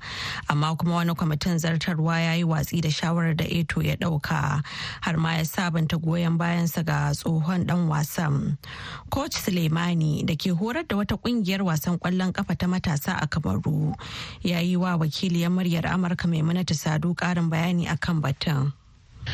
Amma 0.49 0.77
kuma 0.77 1.03
wani 1.03 1.15
kwamitin 1.15 1.59
zartarwa 1.59 2.21
ya 2.23 2.35
yi 2.39 2.45
watsi 2.45 2.81
da 2.81 2.91
shawarar 2.91 3.35
da 3.37 3.45
eto 3.45 3.83
ya 3.85 3.97
ɗauka 3.97 4.63
har 5.01 5.17
ma 5.17 5.33
ya 5.35 5.43
sabanta 5.43 5.99
goyon 6.01 6.39
bayansa 6.39 6.85
ga 6.87 7.11
tsohon 7.11 7.67
dan 7.67 7.89
wasa 7.89 8.20
wasan. 8.21 8.57
Coach 9.11 9.35
Suleimani 9.41 10.25
da 10.27 10.37
ke 10.37 10.51
horar 10.53 10.85
da 10.85 10.97
wata 10.97 11.17
ƙungiyar 11.17 11.63
wasan 11.65 11.99
ƙwallon 11.99 12.33
kafa 12.33 12.55
ta 12.57 12.67
matasa 12.67 13.17
a 13.21 13.27
Kamaru 13.27 13.95
ya 14.43 14.59
yi 14.61 14.77
wa 14.77 14.97
wakiliyar 14.97 15.51
muryar 15.51 15.87
Amurka 15.87 16.29
Maimunatu 16.29 16.75
Sadu 16.77 17.15
karin 17.15 17.51
bayani 17.51 17.87
akan 17.89 18.21
batun. 18.21 18.73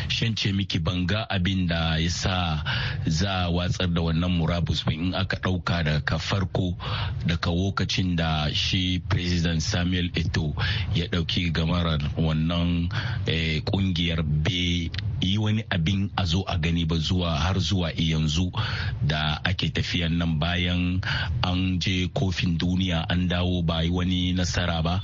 shan 0.09 0.35
ce 0.35 0.53
miki 0.53 0.79
banga 0.79 1.27
abin 1.31 1.67
da 1.69 1.97
ya 1.97 2.11
sa 2.11 2.63
za 3.07 3.47
a 3.47 3.51
watsar 3.51 3.87
da 3.95 4.01
wannan 4.03 4.31
murabus 4.39 4.83
in 4.91 5.15
aka 5.15 5.37
ɗauka 5.39 5.85
daga 5.85 6.19
farko 6.19 6.75
daga 7.27 7.51
lokacin 7.51 8.17
da 8.17 8.51
shi 8.53 8.99
president 9.09 9.63
samuel 9.63 10.11
eto 10.15 10.55
ya 10.95 11.07
ɗauki 11.07 11.53
gamarar 11.53 12.01
wannan 12.19 12.89
ƙungiyar 13.65 14.23
be 14.27 14.91
yi 15.21 15.39
wani 15.39 15.65
abin 15.71 16.11
a 16.17 16.25
zo 16.25 16.43
a 16.47 16.59
gani 16.59 16.85
ba 16.85 16.97
zuwa 16.99 17.31
har 17.39 17.59
zuwa 17.61 17.93
yanzu 17.97 18.53
da 19.07 19.41
ake 19.45 19.69
tafiyan 19.71 20.19
nan 20.19 20.39
bayan 20.39 21.01
an 21.43 21.79
je 21.81 22.09
kofin 22.13 22.59
duniya 22.59 23.07
an 23.09 23.29
dawo 23.29 23.63
ba 23.63 23.83
yi 23.83 23.91
wani 23.91 24.33
nasara 24.33 24.83
ba 24.83 25.01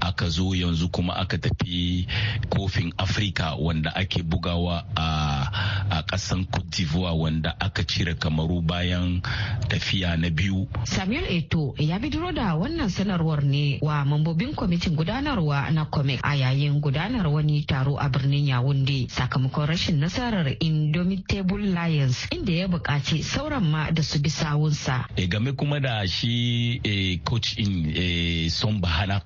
aka 0.00 0.28
zo 0.28 0.54
yanzu 0.54 0.88
kuma 0.88 1.14
aka 1.16 1.38
tafi 1.38 2.06
kofin 2.48 2.92
afirka 2.98 3.54
wanda 3.54 3.90
ake 3.96 4.22
bugawa 4.22 4.84
a 4.96 6.02
kasan 6.06 6.44
cote 6.46 6.66
d'ivoire 6.76 7.16
wanda 7.16 7.56
aka 7.60 7.82
cire 7.84 8.14
kamaru 8.14 8.60
bayan 8.62 9.20
tafiya 9.68 10.16
na 10.16 10.30
biyu. 10.30 10.68
Samuel 10.84 11.24
eto 11.28 11.74
ya 11.78 11.98
bidiro 11.98 12.32
da 12.32 12.54
wannan 12.54 12.88
sanarwar 12.90 13.42
ne 13.44 13.78
wa 13.82 14.04
mambobin 14.04 14.54
kwamitin 14.54 14.94
gudanarwa 14.96 15.70
na 15.72 15.84
comic 15.88 16.20
a 16.22 16.36
yayin 16.36 16.80
gudanar 16.80 17.26
wani 17.26 17.62
taro 17.64 17.96
a 17.98 18.08
birnin 18.08 18.46
yawunde 18.46 19.08
sakamakon 19.08 19.55
rashin 19.64 19.98
nasarar 20.00 20.56
indomitable 20.60 21.58
lions 21.58 22.26
inda 22.30 22.52
ya 22.52 22.68
buƙaci 22.68 23.22
sauran 23.22 23.62
ma 23.64 23.90
da 23.90 24.02
su 24.02 24.18
bi 24.18 24.28
sawunsa. 24.30 25.06
E 25.16 25.26
game 25.26 25.52
kuma 25.52 25.80
da 25.80 26.04
shi 26.06 26.80
e, 26.84 27.18
coach 27.24 27.56
in 27.58 27.92
e, 27.96 28.48
son 28.50 28.80
bahana 28.80 29.22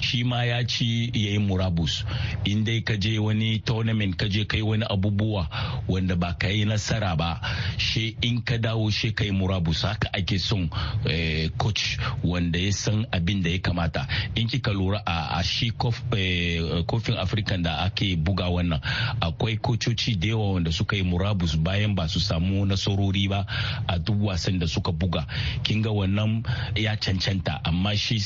shi 0.00 0.22
ma 0.24 0.42
ya 0.44 0.62
ci 0.64 1.10
yayin 1.12 1.46
murabus. 1.46 2.04
Inda 2.44 2.80
ka 2.84 2.94
je 2.96 3.18
wani 3.18 3.58
tournament 3.60 4.16
ka 4.16 4.26
je 4.28 4.44
kai 4.44 4.62
wani 4.62 4.84
abubuwa 4.88 5.48
wanda 5.88 6.16
ba 6.16 6.34
ka 6.38 6.48
yi 6.48 6.64
nasara 6.64 7.16
ba 7.16 7.40
shi 7.76 8.16
in 8.22 8.42
ka 8.42 8.56
dawo 8.58 8.90
shi 8.90 9.12
kai 9.12 9.30
murabus. 9.30 9.82
Haka 9.82 10.08
ake 10.14 10.38
son 10.38 10.70
eh, 11.04 11.48
coach 11.58 11.98
wanda 12.22 12.58
ya 12.58 12.72
san 12.72 13.06
abin 13.12 13.42
da 13.42 13.50
ya 13.50 13.58
kamata. 13.58 14.06
In 14.36 14.48
kika 14.48 14.72
lura 14.72 15.02
a, 15.06 15.38
a 15.38 15.42
shi 15.42 15.70
kofin 15.72 17.16
african 17.18 17.62
da 17.62 17.84
ake 17.84 18.16
buga 18.16 18.48
wannan 18.48 18.80
akwai 19.20 19.56
kococi 19.76 20.14
da 20.16 20.28
yawa 20.28 20.52
wanda 20.52 20.72
suka 20.72 20.96
yi 20.96 21.02
murabus 21.02 21.56
bayan 21.58 21.94
ba 21.94 22.08
su 22.08 22.20
samu 22.20 22.64
nasarori 22.66 23.28
ba 23.28 23.46
a 23.88 23.98
duk 23.98 24.22
wasan 24.22 24.58
da 24.58 24.66
suka 24.66 24.92
buga 24.92 25.26
kin 25.62 25.82
ga 25.82 25.90
wannan 25.90 26.42
ya 26.76 26.96
cancanta 26.96 27.60
amma 27.64 27.96
shi 27.96 28.18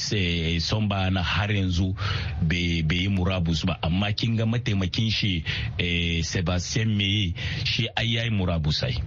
son 0.61 0.89
ba 0.89 1.11
na 1.11 1.23
har 1.23 1.49
yanzu 1.51 1.95
bai 2.45 2.85
yi 2.85 3.09
murabus 3.09 3.65
ba 3.65 3.79
amma 3.83 4.13
kin 4.13 4.37
ga 4.37 4.45
mataimakin 4.47 5.11
shi 5.11 5.45
eh, 5.79 6.23
Sebastien 6.23 6.89
Meye 6.97 7.35
shi 7.65 7.89
ai 7.97 8.15
yayi 8.15 8.31
murabusai. 8.31 9.01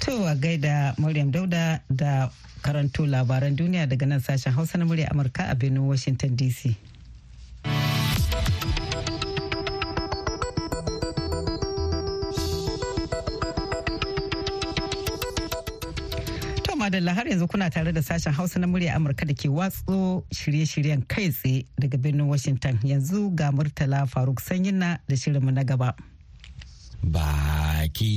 To 0.00 0.24
a 0.26 0.34
gaida 0.34 0.94
Maryam 0.98 1.30
Dauda 1.30 1.80
da 1.90 2.30
karanto 2.62 3.06
labaran 3.06 3.54
duniya 3.56 3.86
daga 3.86 4.06
nan 4.06 4.20
sashen 4.20 4.52
Hausa 4.52 4.78
na 4.78 4.84
murya 4.84 5.08
Amurka 5.12 5.50
a 5.50 5.54
birnin 5.54 5.86
Washington 5.86 6.36
DC. 6.36 6.87
Madalla 16.98 17.14
har 17.14 17.26
yanzu 17.28 17.46
kuna 17.48 17.70
tare 17.70 17.92
da 17.92 18.02
sashen 18.02 18.32
hausa 18.32 18.58
na 18.58 18.66
murya 18.66 18.94
amurka 18.96 19.24
da 19.26 19.34
ke 19.34 19.48
watso 19.48 20.24
shirye-shiryen 20.34 21.06
kai 21.08 21.30
tsaye 21.30 21.64
daga 21.78 21.96
birnin 21.98 22.26
washington. 22.26 22.78
Yanzu 22.82 23.30
ga 23.34 23.50
murtala 23.52 24.06
faruk 24.08 24.40
sanyina 24.40 24.98
da 25.08 25.14
shirinmu 25.16 25.50
na 25.54 25.62
gaba. 25.64 25.94
Baki 27.04 28.10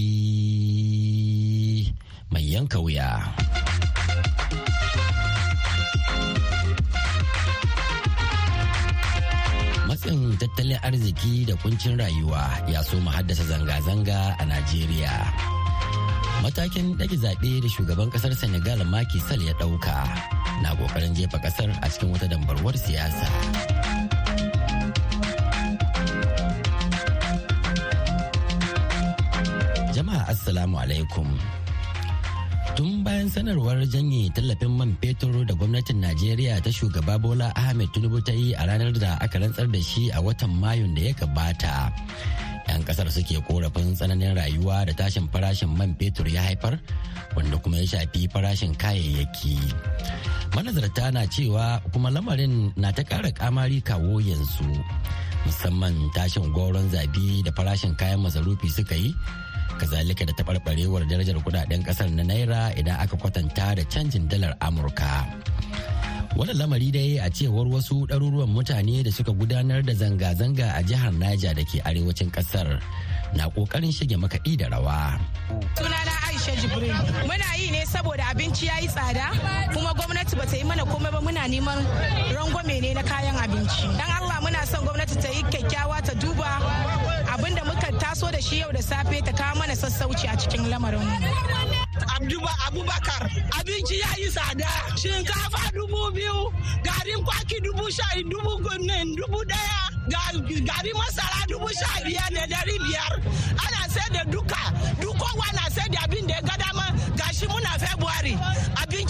mai 2.31 2.41
yanka 2.41 2.79
wuya. 2.81 3.21
Matsin 9.87 10.37
tattalin 10.41 10.79
arziki 10.81 11.45
da 11.45 11.53
kuncin 11.61 11.97
rayuwa 12.01 12.49
ya 12.67 12.81
so 12.81 12.97
haddasa 12.97 13.43
zanga-zanga 13.45 14.35
a 14.39 14.45
najeriya. 14.45 15.60
Matakin 16.41 16.97
ɗage 16.97 17.15
zaɓe 17.21 17.61
da 17.61 17.69
shugaban 17.69 18.09
ƙasar 18.09 18.33
senegal 18.35 18.81
Macky 18.85 19.19
Sall 19.19 19.41
ya 19.41 19.53
ɗauka 19.53 19.93
na 20.61 20.73
ƙoƙarin 20.75 21.13
jefa 21.15 21.37
ƙasar 21.37 21.69
a 21.81 21.87
cikin 21.89 22.09
wata 22.11 22.27
dambarwar 22.27 22.73
siyasa. 22.77 23.27
Jama'a 29.93 30.25
assalamu 30.33 30.81
alaikum. 30.81 31.27
Tun 32.75 33.03
bayan 33.03 33.27
sanarwar 33.29 33.83
janye 33.85 34.31
tallafin 34.33 34.71
man 34.73 34.97
fetur 35.03 35.45
da 35.45 35.53
gwamnatin 35.53 35.99
najeriya 36.01 36.57
ta 36.63 36.71
shugaba 36.71 37.19
bola 37.21 37.51
ahmed 37.55 37.91
tinubu 37.93 38.23
ta 38.25 38.31
yi 38.31 38.53
a 38.55 38.63
ranar 38.65 38.95
da 38.97 39.17
aka 39.21 39.37
rantsar 39.43 39.67
da 39.69 39.79
shi 39.83 40.09
a 40.09 40.17
watan 40.23 40.55
mayun 40.57 40.95
da 40.95 41.01
ya 41.01 41.13
gabata 41.19 41.91
'yan 42.71 42.87
ƙasar 42.87 43.11
suke 43.11 43.35
korafin 43.43 43.91
tsananin 43.91 44.31
rayuwa 44.31 44.87
da 44.87 44.95
tashin 44.95 45.27
farashin 45.27 45.67
man 45.75 45.91
fetur 45.99 46.23
ya 46.31 46.39
haifar 46.39 46.79
wanda 47.35 47.59
kuma 47.59 47.83
ya 47.83 47.99
shafi 47.99 48.31
farashin 48.31 48.71
kayayyaki. 48.79 49.59
Manazarta 50.55 51.11
na 51.11 51.27
cewa 51.27 51.83
kuma 51.91 52.07
lamarin 52.07 52.71
na 52.79 52.95
ta 52.95 53.03
ƙara 53.03 53.27
kamari 53.35 53.83
kawo 53.83 54.23
yanzu 54.23 54.71
musamman 55.43 55.95
tashin 56.15 56.47
goron 56.55 56.87
zabi 56.87 57.43
da 57.43 57.51
farashin 57.51 57.91
kayan 57.99 58.23
masarufi 58.23 58.71
suka 58.71 58.95
yi 58.95 59.11
kazalika 59.75 60.23
da 60.23 60.31
taɓarɓarewar 60.39 61.03
darajar 61.11 61.35
kuɗaɗen 61.43 61.83
ƙasar 61.83 62.07
na 62.15 62.23
naira 62.23 62.71
idan 62.79 62.95
aka 63.03 63.19
kwatanta 63.19 63.75
da 63.75 63.83
canjin 63.91 64.31
dalar 64.31 64.55
amurka. 64.63 65.27
Wannan 66.31 66.55
lamari 66.57 66.89
dai 66.95 67.19
a 67.19 67.27
cewar 67.29 67.67
wasu 67.67 68.07
ɗaruruwan 68.07 68.47
mutane 68.47 69.03
da 69.03 69.11
suka 69.11 69.31
gudanar 69.35 69.83
da 69.83 69.93
zanga-zanga 69.93 70.67
a 70.79 70.81
jihar 70.83 71.11
Niger 71.11 71.53
da 71.53 71.63
ke 71.67 71.83
arewacin 71.83 72.31
ƙasar 72.31 72.79
na 73.35 73.47
ƙoƙarin 73.51 73.91
shige 73.91 74.15
makaɗi 74.15 74.57
da 74.57 74.67
rawa. 74.71 75.19
Sunana 75.75 76.13
Aisha 76.31 76.55
Jibril. 76.55 76.95
Muna 77.27 77.49
yi 77.59 77.71
ne 77.71 77.83
saboda 77.85 78.23
abinci 78.31 78.65
ya 78.67 78.79
yi 78.79 78.87
tsada 78.87 79.27
kuma 79.75 79.91
gwamnati 79.93 80.35
ba 80.39 80.45
ta 80.47 80.55
yi 80.55 80.63
mana 80.63 80.83
komai 80.87 81.11
ba 81.11 81.19
muna 81.19 81.43
neman 81.51 81.79
rangwame 82.31 82.79
ne 82.81 82.93
na 82.93 83.03
kayan 83.03 83.35
abinci. 83.35 83.87
Dan 83.99 84.09
Allah 84.19 84.39
muna 84.41 84.65
son 84.67 84.85
gwamnati 84.87 85.15
ta 85.21 85.29
yi 85.35 85.43
kyakkyawa 85.51 85.99
ta 86.03 86.13
duba 86.15 86.51
taso 88.11 88.29
da 88.31 88.41
shi 88.41 88.59
yau 88.59 88.71
da 88.71 88.81
safe 88.81 89.21
ta 89.23 89.31
kawo 89.31 89.55
mana 89.59 89.73
sassauci 89.75 90.27
a 90.27 90.35
cikin 90.35 90.67
lamarin. 90.71 91.07
Abubakar 92.67 93.23
abinci 93.57 93.99
ya 94.03 94.11
yi 94.19 94.27
tsada. 94.29 94.67
Shinkafa 94.99 95.71
dubu 95.73 96.11
biyu 96.15 96.51
garin 96.83 97.23
kwaki 97.25 97.57
dubu 97.63 97.89
sha 97.91 98.03
dubu 98.31 98.59
dubu 99.15 99.39
ɗaya 99.49 99.81
gari 100.67 100.91
masara 100.93 101.39
dubu 101.47 101.67
sha 101.79 102.03
biyar 102.05 102.29
da 102.35 102.45
dari 102.47 102.77
biyar. 102.83 103.13
Ana 103.63 103.89
sai 103.93 104.09
da 104.13 104.23
duka 104.31 104.61
duk 105.01 105.15
kowa 105.17 105.47
na 105.55 105.69
sai 105.69 105.87
da 105.89 105.99
abin 106.03 106.27
da 106.27 106.33
ya 106.35 106.41
ga 106.41 106.55
dama. 106.63 106.85
Gashi 107.15 107.47
muna 107.47 107.71
february 107.79 107.90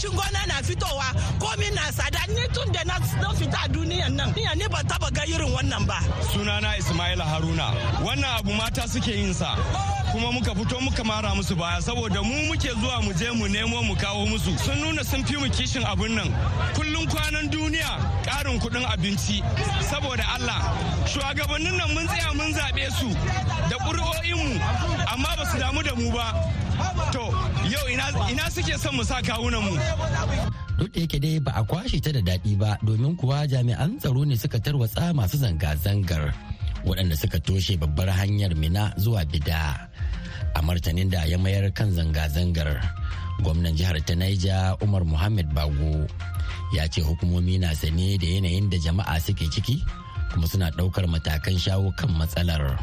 abincin 0.02 0.12
gona 0.18 0.46
na 0.48 0.54
fitowa 0.64 1.06
komi 1.40 1.70
na 1.76 1.92
tsada. 1.92 2.20
Ni 2.30 2.48
tun 2.54 2.72
da 2.72 2.84
na 2.84 3.00
fita 3.34 3.68
duniyan 3.70 4.12
nan 4.16 4.34
ni 4.58 4.68
ba 4.68 4.82
taba 4.88 5.10
ga 5.14 5.24
irin 5.28 5.52
wannan 5.54 5.86
ba. 5.88 6.00
Sunana 6.34 6.78
ismaila 6.78 7.24
haruna. 7.26 7.68
Wannan 8.06 8.40
abu 8.40 8.52
mata 8.54 8.88
suke 8.88 9.08
yin 9.12 9.34
sa. 9.34 9.56
Kuma 10.12 10.32
muka 10.32 10.54
fito 10.56 10.80
muka 10.82 11.04
mara 11.04 11.30
musu 11.36 11.56
baya 11.58 11.82
saboda 11.82 12.22
mu 12.24 12.36
muke 12.50 12.70
zuwa 12.80 13.02
mu 13.04 13.14
je 13.14 13.30
mu 13.32 13.48
nemo 13.48 13.82
mu 13.84 13.96
kawo 13.96 14.26
musu. 14.26 14.58
Sun 14.60 14.80
nuna 14.82 15.04
sun 15.04 15.24
fi 15.24 15.36
mu 15.38 15.48
kishin 15.50 15.84
abun 15.84 16.16
nan. 16.16 16.30
Kullum 16.76 17.06
kwanan 17.08 17.50
duniya 17.52 17.92
karin 18.26 18.60
kuɗin 18.60 18.86
abinci. 18.86 19.42
Saboda 19.90 20.24
Allah 20.36 20.62
shugabannin 21.06 21.78
nan 21.78 21.94
mun 21.94 22.08
tsaya 22.08 22.34
mun 22.34 22.52
zaɓe 22.54 22.90
su 23.00 23.10
da 23.70 23.78
ƙuri'o'inmu 23.78 24.62
amma 25.14 25.30
ba 25.38 25.46
su 25.52 25.58
damu 25.60 25.82
da 25.84 25.94
mu 25.96 26.12
ba. 26.12 26.61
To 27.14 27.26
yau 27.72 27.86
ina 28.32 28.46
suke 28.52 28.74
son 28.78 28.94
mu 28.98 29.04
sa 29.04 29.22
kawunan 29.22 29.62
mu 29.66 29.74
duk 30.80 30.90
da 30.94 31.00
yake 31.06 31.18
dai 31.22 31.38
ba 31.40 31.52
a 31.60 31.62
kwashe 31.64 31.98
ta 32.02 32.10
da 32.16 32.22
daɗi 32.22 32.54
ba 32.58 32.78
domin 32.86 33.14
kuwa 33.20 33.46
jami'an 33.48 34.00
tsaro 34.02 34.22
ne 34.26 34.36
suka 34.38 34.58
tarwatsa 34.64 35.14
masu 35.14 35.38
zanga-zangar 35.38 36.34
waɗanda 36.88 37.16
suka 37.22 37.38
toshe 37.46 37.78
babbar 37.78 38.10
hanyar 38.10 38.54
mina 38.58 38.90
zuwa 38.98 39.22
bida 39.32 39.90
a 40.56 40.60
martanin 40.66 41.10
da 41.14 41.22
ya 41.30 41.38
mayar 41.38 41.70
kan 41.78 41.94
zanga-zangar 41.94 42.82
gwamnan 43.46 43.78
jihar 43.78 43.98
ta 44.08 44.14
naija 44.18 44.74
umar 44.82 45.04
muhammad 45.06 45.48
bago 45.54 46.06
ya 46.74 46.88
ce 46.88 47.02
hukumomi 47.04 47.60
na 47.60 47.76
sane 47.76 48.18
da 48.18 48.28
yanayin 48.28 48.70
da 48.72 48.78
jama'a 48.80 49.20
suke 49.20 49.46
ciki 49.52 49.84
kuma 50.32 50.48
suna 50.48 50.72
ɗaukar 50.72 51.06
matakan 51.12 51.60
shawo 51.60 51.92
kan 52.00 52.10
matsalar. 52.16 52.80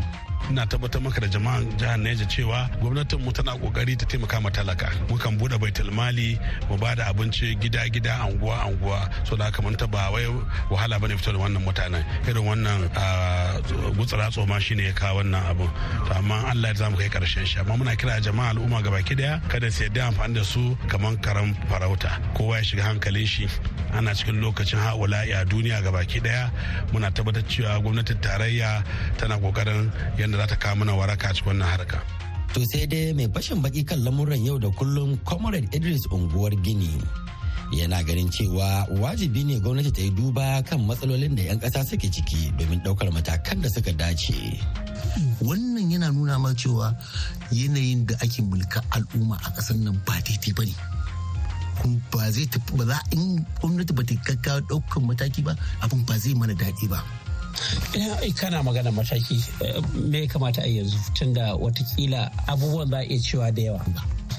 Ina 0.50 0.66
tabbatar 0.66 1.00
maka 1.02 1.20
da 1.20 1.26
jama'an 1.28 1.64
jihar 1.78 1.98
Neja 1.98 2.24
cewa 2.24 2.68
gwamnatin 2.80 3.20
mu 3.20 3.32
tana 3.32 3.52
ƙoƙari 3.58 3.98
ta 3.98 4.06
taimaka 4.06 4.40
ma 4.40 4.50
talaka. 4.50 4.88
Mukan 5.08 5.36
buɗe 5.38 5.58
baitul 5.60 5.90
mali 5.92 6.38
mu 6.70 6.76
ba 6.78 6.94
da 6.94 7.12
abinci 7.12 7.54
gida 7.60 7.84
gida 7.92 8.16
anguwa 8.24 8.64
anguwa. 8.64 9.10
So 9.28 9.36
da 9.36 9.44
haka 9.44 9.60
mun 9.62 9.74
taba 9.76 10.10
wai 10.10 10.24
wahala 10.70 10.98
ba 11.00 11.08
ne 11.08 11.16
fito 11.16 11.32
da 11.32 11.38
wannan 11.38 11.60
mutanen. 11.64 12.04
Irin 12.26 12.44
wannan 12.48 12.88
gutsara 13.96 14.30
tsoma 14.32 14.60
shine 14.60 14.80
ya 14.84 14.92
kawo 14.92 15.20
wannan 15.22 15.42
abun. 15.52 15.68
To 16.08 16.14
amma 16.16 16.44
Allah 16.48 16.68
ya 16.68 16.74
za 16.74 16.90
mu 16.90 16.96
kai 16.96 17.08
ƙarshen 17.08 17.44
shi. 17.46 17.60
Amma 17.60 17.76
muna 17.76 17.96
kira 17.96 18.20
jama'a 18.20 18.54
al'umma 18.56 18.80
gabaki 18.82 19.16
ɗaya 19.16 19.40
kada 19.48 19.70
su 19.70 19.84
yadda 19.84 20.08
amfani 20.12 20.34
da 20.34 20.42
su 20.44 20.76
kaman 20.88 21.16
karam 21.20 21.54
farauta. 21.68 22.16
Kowa 22.34 22.56
ya 22.56 22.62
shiga 22.62 22.82
hankalin 22.88 23.26
shi. 23.26 23.48
Ana 23.92 24.10
cikin 24.14 24.40
lokacin 24.40 24.78
haula'i 24.80 25.32
a 25.32 25.44
duniya 25.44 25.82
gabaki 25.82 26.20
ɗaya 26.20 26.50
muna 26.92 27.10
tabbatar 27.10 27.42
cewa 27.48 27.80
gwamnatin 27.82 28.16
tarayya 28.20 28.82
tana 29.18 29.36
ƙoƙarin 29.38 29.90
yadda 30.16 30.37
za 30.38 30.46
ta 30.46 30.56
kawo 30.56 30.76
mana 30.78 30.94
waraka 30.94 31.34
cikin 31.34 31.50
wannan 31.58 31.66
harka. 31.68 31.98
To 32.54 32.62
sai 32.70 32.86
dai 32.86 33.12
mai 33.12 33.26
fashin 33.34 33.58
baki 33.62 33.82
kan 33.84 33.98
lamuran 34.06 34.40
yau 34.46 34.56
da 34.58 34.70
kullum 34.70 35.18
Comrade 35.26 35.68
Idris 35.74 36.06
unguwar 36.14 36.54
Gini 36.64 36.94
yana 37.72 38.00
ganin 38.06 38.30
cewa 38.32 38.86
wajibi 39.02 39.44
ne 39.44 39.60
gwamnati 39.60 39.92
ta 39.92 40.00
yi 40.00 40.10
duba 40.10 40.62
kan 40.64 40.80
matsalolin 40.86 41.36
da 41.36 41.42
'yan 41.42 41.58
ƙasa 41.60 41.84
suke 41.84 42.08
ciki 42.08 42.52
domin 42.56 42.80
ɗaukar 42.80 43.12
matakan 43.12 43.60
da 43.60 43.68
suka 43.68 43.92
dace. 43.92 44.32
Wannan 45.44 45.90
yana 45.92 46.08
nuna 46.14 46.38
ma 46.38 46.54
cewa 46.56 46.94
yanayin 47.52 48.06
da 48.08 48.14
ake 48.24 48.40
mulka 48.42 48.80
al'umma 48.96 49.36
a 49.44 49.50
ƙasar 49.52 49.76
nan 49.76 50.00
ba 50.06 50.16
daidai 50.24 50.52
ba 50.56 50.64
ne. 50.64 50.74
ba 52.10 52.30
zai 52.32 52.46
tafi 52.48 52.72
ba 52.76 52.84
za 52.88 52.98
in 53.12 53.44
gwamnati 53.60 53.92
ba 53.92 54.02
ta 54.02 54.14
gaggawa 54.24 54.60
ɗaukar 54.68 55.02
mataki 55.04 55.42
ba 55.44 55.52
abin 55.84 56.00
ba 56.08 56.16
zai 56.18 56.34
mana 56.34 56.54
daɗi 56.56 56.88
ba. 56.88 57.04
Idan 57.94 58.32
kana 58.36 58.62
magana 58.62 58.90
mataki 58.92 59.38
me 59.94 60.26
kamata 60.26 60.62
a 60.62 60.68
yanzu 60.68 60.98
tunda 61.14 61.54
wataƙila 61.56 62.30
abubuwan 62.46 62.88
za 62.90 62.98
a 62.98 63.04
iya 63.04 63.18
cewa 63.20 63.54
da 63.54 63.62
yawa. 63.62 63.80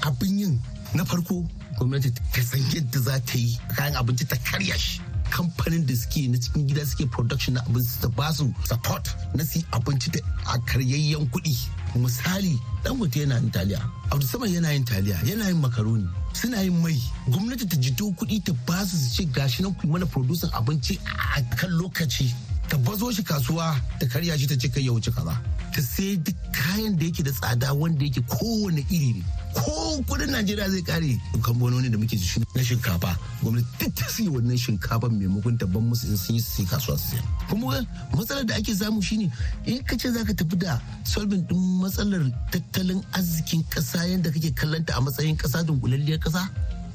Abin 0.02 0.38
yin 0.38 0.60
na 0.94 1.04
farko 1.04 1.44
gwamnati 1.78 2.10
ta 2.32 2.42
san 2.42 2.60
yadda 2.60 2.98
za 3.00 3.18
ta 3.20 3.38
yi 3.38 3.58
kayan 3.76 3.94
abinci 3.94 4.28
ta 4.28 4.36
karya 4.36 4.78
shi. 4.78 5.00
kamfanin 5.30 5.86
da 5.86 5.94
suke 5.96 6.28
na 6.28 6.38
cikin 6.38 6.66
gida 6.66 6.84
suke 6.86 7.06
production 7.10 7.54
na 7.54 7.60
abinci 7.62 8.00
ta 8.02 8.08
ba 8.08 8.32
su 8.34 8.52
support 8.66 9.08
na 9.34 9.44
su 9.44 9.60
abinci 9.72 10.10
da 10.10 10.20
a 10.52 10.58
karyayyen 10.58 11.30
kuɗi 11.30 11.54
misali 11.96 12.58
dangote 12.84 13.20
yana 13.20 13.38
yin 13.38 13.50
taliya 13.50 13.80
abu 14.10 14.22
sama 14.22 14.46
yana 14.48 14.72
yin 14.72 14.84
taliya 14.84 15.16
yana 15.24 15.46
yin 15.48 15.60
makaroni 15.60 16.08
suna 16.32 16.62
yin 16.62 16.82
mai 16.82 16.98
gwamnati 17.28 17.66
ta 17.68 17.76
jito 17.76 18.10
kuɗi 18.18 18.42
ta 18.44 18.52
ba 18.66 18.84
su 18.86 18.96
su 18.96 19.08
ce 19.16 19.24
gashi 19.30 19.62
nan 19.62 19.74
ku 19.74 19.86
mana 19.86 20.06
producing 20.06 20.50
abinci 20.52 20.98
a 21.36 21.42
kan 21.56 21.70
lokaci 21.70 22.34
ta 22.70 22.76
bazo 22.78 23.10
shi 23.10 23.22
kasuwa 23.22 23.74
ta 23.98 24.06
karya 24.06 24.38
shi 24.38 24.46
ta 24.46 24.54
ce 24.54 24.68
kai 24.70 24.86
ya 24.86 24.92
wuce 24.94 25.10
kaza. 25.10 25.34
Ta 25.74 25.80
sai 25.82 26.16
duk 26.16 26.34
kayan 26.54 26.94
da 26.96 27.04
yake 27.04 27.22
da 27.22 27.30
tsada 27.34 27.74
wanda 27.74 28.04
yake 28.06 28.22
kowane 28.30 28.86
iri 28.90 29.12
ne. 29.18 29.22
Ko 29.54 29.98
kuɗin 30.06 30.30
najeriya 30.30 30.70
zai 30.70 30.82
kare. 30.82 31.18
Kamfanoni 31.42 31.90
da 31.90 31.98
muke 31.98 32.14
na 32.54 32.62
shinkafa 32.62 33.18
gwamnati 33.42 33.66
duk 33.78 33.94
ta 33.94 34.06
siya 34.06 34.30
wannan 34.30 34.56
shinkafa 34.56 35.10
maimakon 35.10 35.58
ta 35.58 35.66
ban 35.66 35.82
musu 35.82 36.06
in 36.06 36.16
sun 36.16 36.34
yi 36.36 36.40
sai 36.40 36.64
kasuwa 36.64 36.96
su 36.98 37.10
siya. 37.16 37.22
Kuma 37.50 37.82
matsalar 38.14 38.46
da 38.46 38.54
ake 38.54 38.74
samu 38.74 39.02
shine 39.02 39.30
in 39.66 39.82
ka 39.82 39.96
ce 39.98 40.08
zaka 40.14 40.30
tafi 40.34 40.56
da 40.56 40.78
solving 41.04 41.42
din 41.50 41.58
matsalar 41.82 42.22
tattalin 42.54 43.02
arzikin 43.12 43.64
kasa 43.68 44.06
yadda 44.06 44.30
kake 44.30 44.54
kallanta 44.54 44.94
a 44.96 45.00
matsayin 45.02 45.36
kasa 45.36 45.64
dunkulalliyar 45.66 46.18
kasa 46.22 46.46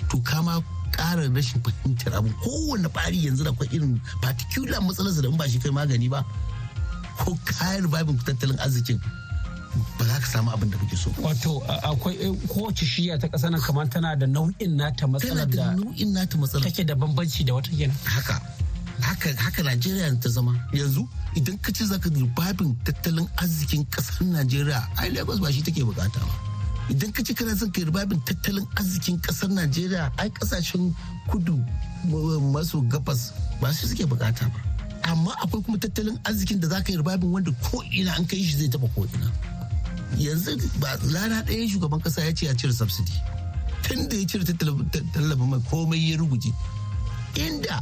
to 0.10 0.20
kama 0.24 0.64
ƙara 0.98 1.28
rashin 1.36 1.62
fahimtar 1.64 2.14
abu 2.16 2.30
kowane 2.44 2.88
ɓari 2.88 3.26
yanzu 3.26 3.44
da 3.44 3.52
akwai 3.52 3.68
irin 3.72 4.02
particular 4.22 4.82
matsalarsa 4.82 5.22
da 5.22 5.30
ba 5.30 5.48
shi 5.50 5.60
kai 5.60 5.72
magani 5.72 6.10
ba 6.10 6.26
ko 7.18 7.38
kayan 7.46 7.88
babin 7.88 8.18
tattalin 8.26 8.60
arzikin 8.60 9.00
ba 10.00 10.04
za 10.06 10.20
ka 10.20 10.28
samu 10.28 10.52
abin 10.52 10.70
da 10.72 10.78
kake 10.78 10.96
so. 10.96 11.10
Wato 11.22 11.60
akwai 11.84 12.16
kowace 12.48 12.86
shiya 12.86 13.20
ta 13.20 13.28
ƙasa 13.28 13.50
nan 13.52 13.62
kamar 13.62 13.88
tana 13.90 14.16
da 14.16 14.26
nau'in 14.26 14.76
nata 14.76 15.08
matsalar 15.08 15.48
da 15.50 15.76
nau'in 15.76 16.14
nata 16.14 16.38
matsalar 16.38 16.64
take 16.72 16.86
da 16.88 16.96
bambanci 16.96 17.46
da 17.46 17.54
wata 17.54 17.70
kenan. 17.72 17.96
Haka 18.06 18.40
haka 19.02 19.30
haka 19.36 19.64
Najeriya 19.64 20.20
ta 20.22 20.30
zama 20.30 20.54
yanzu 20.74 21.08
idan 21.36 21.58
ka 21.62 21.72
ce 21.72 21.84
zaka 21.86 22.10
babin 22.36 22.76
tattalin 22.84 23.28
arzikin 23.38 23.86
ƙasar 23.90 24.24
Najeriya 24.28 24.80
ai 24.98 25.10
Lagos 25.12 25.40
ba 25.40 25.52
shi 25.52 25.62
take 25.62 25.84
buƙata 25.84 26.20
ba. 26.24 26.45
Idan 26.90 27.12
ka 27.12 27.24
ce 27.24 27.34
kana 27.34 27.56
son 27.56 27.72
ka 27.72 27.82
ribabin 27.82 28.22
tattalin 28.26 28.66
arzikin 28.76 29.18
ƙasar 29.22 29.50
najeriya 29.50 30.12
ai 30.18 30.30
ƙasashen 30.30 30.94
kudu 31.28 31.58
maso 32.54 32.82
gabas 32.82 33.34
ba 33.62 33.74
su 33.74 33.88
suke 33.88 34.06
buƙata 34.06 34.46
ba. 34.54 34.60
Amma 35.10 35.32
akwai 35.44 35.64
kuma 35.66 35.78
tattalin 35.78 36.20
arzikin 36.24 36.60
da 36.60 36.68
za 36.68 36.82
ka 36.84 36.92
yi 36.92 36.98
ribabin 36.98 37.32
wanda 37.32 37.52
ko 37.64 37.82
ina 37.94 38.14
an 38.18 38.26
kai 38.26 38.38
shi 38.44 38.58
zai 38.58 38.68
taba 38.70 38.88
ko 38.96 39.06
ina 39.06 39.32
yanzu 40.18 40.56
ba 40.80 40.98
rana 41.14 41.42
ɗaya 41.44 41.68
shugaban 41.70 42.02
kasa 42.04 42.22
ya 42.22 42.32
ce 42.34 42.46
ya 42.46 42.54
cire 42.54 42.74
subsidy. 42.74 43.14
Tun 43.84 44.08
da 44.10 44.16
ya 44.18 44.26
cire 44.26 44.44
tallafin 44.46 45.50
mai 45.50 45.60
komai 45.70 46.00
ya 46.10 46.18
ruguje. 46.18 46.54
Inda 47.36 47.82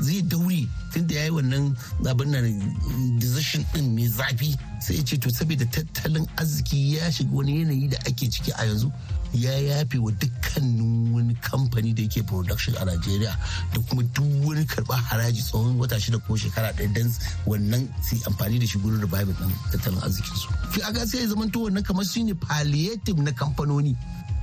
zai 0.00 0.22
daure 0.22 0.68
tunda 0.92 1.14
ya 1.14 1.24
yi 1.24 1.30
wannan 1.30 1.76
abin 2.06 2.30
nan 2.30 3.18
decision 3.18 3.64
din 3.74 3.94
mai 3.94 4.08
zafi. 4.08 4.56
Sai 4.80 4.94
ya 4.96 5.02
ce 5.02 5.16
to 5.18 5.30
saboda 5.30 5.64
tattalin 5.66 6.26
arziki 6.36 6.94
ya 6.96 7.10
shiga 7.10 7.32
wani 7.32 7.60
yanayi 7.60 7.88
da 7.90 7.98
ake 8.06 8.28
ciki 8.30 8.52
a 8.56 8.64
yanzu 8.66 8.92
ya 9.34 9.52
yafe 9.58 9.98
wa 9.98 10.10
dukkanin 10.12 11.12
wani 11.14 11.34
kamfani 11.34 11.92
da 11.94 12.02
yake 12.02 12.22
production 12.26 12.74
a 12.76 12.84
Najeriya 12.84 13.36
da 13.72 13.80
kuma 13.88 14.02
duk 14.02 14.24
wani 14.46 14.64
karɓar 14.66 15.00
haraji 15.08 15.42
tsawon 15.42 15.78
wata 15.78 16.00
shida 16.00 16.18
ko 16.26 16.36
shekara 16.36 16.72
ɗaya 16.72 16.92
don 16.94 17.10
wannan 17.46 17.88
su 18.02 18.16
amfani 18.26 18.58
da 18.58 18.66
shi 18.66 18.78
gurin 18.78 19.00
revival 19.00 19.34
ɗin 19.34 19.52
tattalin 19.72 20.00
arzikin 20.02 20.36
su. 20.36 20.48
Fi 20.70 20.82
aga 20.82 21.06
sai 21.06 21.20
ya 21.20 21.28
zama 21.28 21.50
to 21.50 21.60
wannan 21.60 21.82
kamar 21.84 22.04
shine 22.04 22.34
palliative 22.34 23.18
na 23.18 23.30
kamfanoni. 23.32 23.96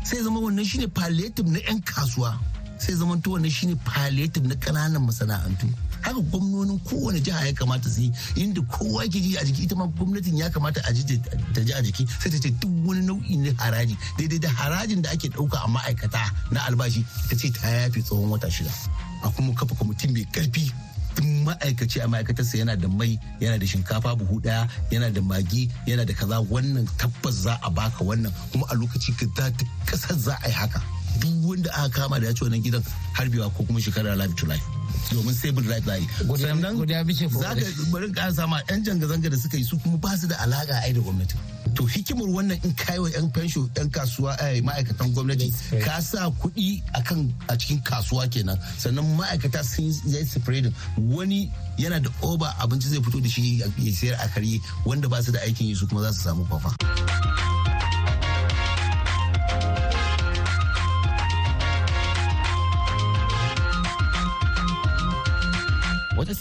Sai 0.03 0.17
ya 0.17 0.23
zama 0.23 0.39
wannan 0.39 0.65
shine 0.65 0.87
palliative 0.87 1.47
na 1.47 1.59
'yan 1.59 1.81
kasuwa. 1.81 2.37
Sai 2.83 2.95
zama 2.99 3.15
to 3.23 3.29
wannan 3.31 3.51
shine 3.51 3.75
palliative 3.87 4.43
na 4.47 4.55
ƙananan 4.55 5.03
masana'antu. 5.07 5.67
haka 6.03 6.19
gwamnonin 6.19 6.79
kowane 6.83 7.19
jiha 7.23 7.45
ya 7.47 7.53
kamata 7.53 7.89
su 7.89 8.01
yi 8.01 8.11
inda 8.35 8.61
kowa 8.67 9.07
ke 9.07 9.19
ji 9.23 9.37
a 9.39 9.43
jiki 9.45 9.63
ita 9.63 9.75
ma 9.75 9.87
gwamnatin 9.87 10.35
ya 10.37 10.49
kamata 10.49 10.81
a 10.83 10.91
ji 10.93 11.03
ta 11.55 11.61
ji 11.63 11.71
a 11.73 11.79
jiki 11.81 12.03
sai 12.19 12.29
ta 12.29 12.37
ce 12.43 12.51
duk 12.59 12.71
wani 12.85 13.05
nau'i 13.07 13.37
na 13.39 13.51
haraji. 13.55 13.95
Daidai 14.19 14.39
da 14.39 14.49
harajin 14.51 15.01
da 15.01 15.09
ake 15.15 15.29
ɗauka 15.31 15.63
a 15.63 15.67
ma'aikata 15.71 16.19
na 16.51 16.59
albashi 16.67 17.05
ta 17.29 17.35
ce 17.39 17.47
ta 17.55 17.67
yafe 17.71 18.03
tsawon 18.03 18.29
wata 18.29 18.51
shida. 18.51 18.71
A 19.23 19.29
kuma 19.31 19.53
kafa 19.55 19.75
kwamitin 19.79 20.11
mai 20.11 20.27
ƙarfi 20.27 20.67
duk 21.15 21.25
ma'aikaci 21.47 22.03
a 22.03 22.07
ma'aikatarsa 22.07 22.57
yana 22.59 22.75
da 22.75 22.87
mai 22.91 23.15
yana 23.39 23.57
da 23.57 23.65
shinkafa 23.65 24.11
buhu 24.19 24.41
ɗaya 24.43 24.67
yana 24.91 25.07
da 25.13 25.21
magi 25.21 25.69
yana 25.87 26.03
da 26.05 26.13
kaza. 26.13 26.43
Wannan 26.51 26.83
tabbas 26.99 27.47
za 27.47 27.55
a 27.63 27.69
baka 27.71 28.03
wannan. 28.03 28.33
Kuma 28.51 28.65
a 28.69 28.75
lokaci 28.75 29.15
ka 29.15 29.25
ƙasar 29.87 30.17
za 30.19 30.35
a 30.43 30.47
yi 30.47 30.53
haka. 30.53 30.83
Duk 31.19 31.33
wanda 31.49 31.69
aka 31.73 31.89
kama 31.89 32.19
da 32.19 32.27
ya 32.27 32.33
ci 32.33 32.43
wannan 32.43 32.61
gidan 32.63 32.83
harbewa 33.13 33.49
ko 33.53 33.63
kuma 33.63 33.79
shekara 33.79 34.15
life 34.17 34.35
to 34.35 34.45
life. 34.45 34.63
Domin 35.11 35.33
civil 35.33 35.63
right 35.69 35.83
zai 35.83 35.99
sannan 36.37 36.77
ko 36.77 36.85
zaka 37.41 37.65
bari 37.91 38.11
ka 38.13 38.31
sama 38.31 38.61
yan 38.69 38.83
zanga-zanga 38.83 39.29
da 39.29 39.37
suka 39.37 39.57
yi 39.57 39.63
su 39.63 39.77
kuma 39.79 39.97
ba 39.97 40.17
su 40.17 40.27
da 40.27 40.35
alaka 40.41 40.79
ai 40.83 40.93
da 40.93 40.99
gwamnati. 41.01 41.35
To 41.75 41.83
hikimar 41.85 42.27
wannan 42.29 42.63
in 42.63 42.73
kai 42.73 42.99
wa 42.99 43.09
yan 43.09 43.29
fensho 43.31 43.69
yan 43.77 43.89
kasuwa 43.89 44.37
ma'aikatan 44.63 45.13
gwamnati 45.13 45.51
ka 45.83 45.99
sa 46.01 46.29
kuɗi 46.29 46.81
akan 46.93 47.33
a 47.49 47.57
cikin 47.57 47.81
kasuwa 47.83 48.27
kenan. 48.31 48.57
Sannan 48.77 49.05
ma'aikata 49.17 49.63
sun 49.63 49.85
yi 50.05 50.25
spreading. 50.25 50.73
Wani 50.97 51.51
yana 51.77 51.99
da 52.01 52.09
oba 52.21 52.53
abinci 52.61 52.87
zai 52.89 53.01
fito 53.01 53.19
da 53.21 53.29
shi 53.29 53.59
ya 53.59 53.67
sayar 53.91 54.17
a 54.23 54.27
karye 54.29 54.59
wanda 54.85 55.07
ba 55.09 55.21
su 55.23 55.31
da 55.31 55.39
aikin 55.39 55.67
yi 55.67 55.75
su 55.75 55.87
kuma 55.87 56.01
za 56.01 56.11
su 56.13 56.21
samu 56.21 56.45
kwafa. 56.45 56.73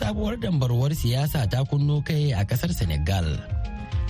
Sabuwar 0.02 0.34
dambarwar 0.34 0.90
siyasa 0.90 1.46
ta 1.46 1.62
kunno 1.62 2.02
kai 2.02 2.34
a 2.34 2.42
ƙasar 2.42 2.74
senegal 2.74 3.38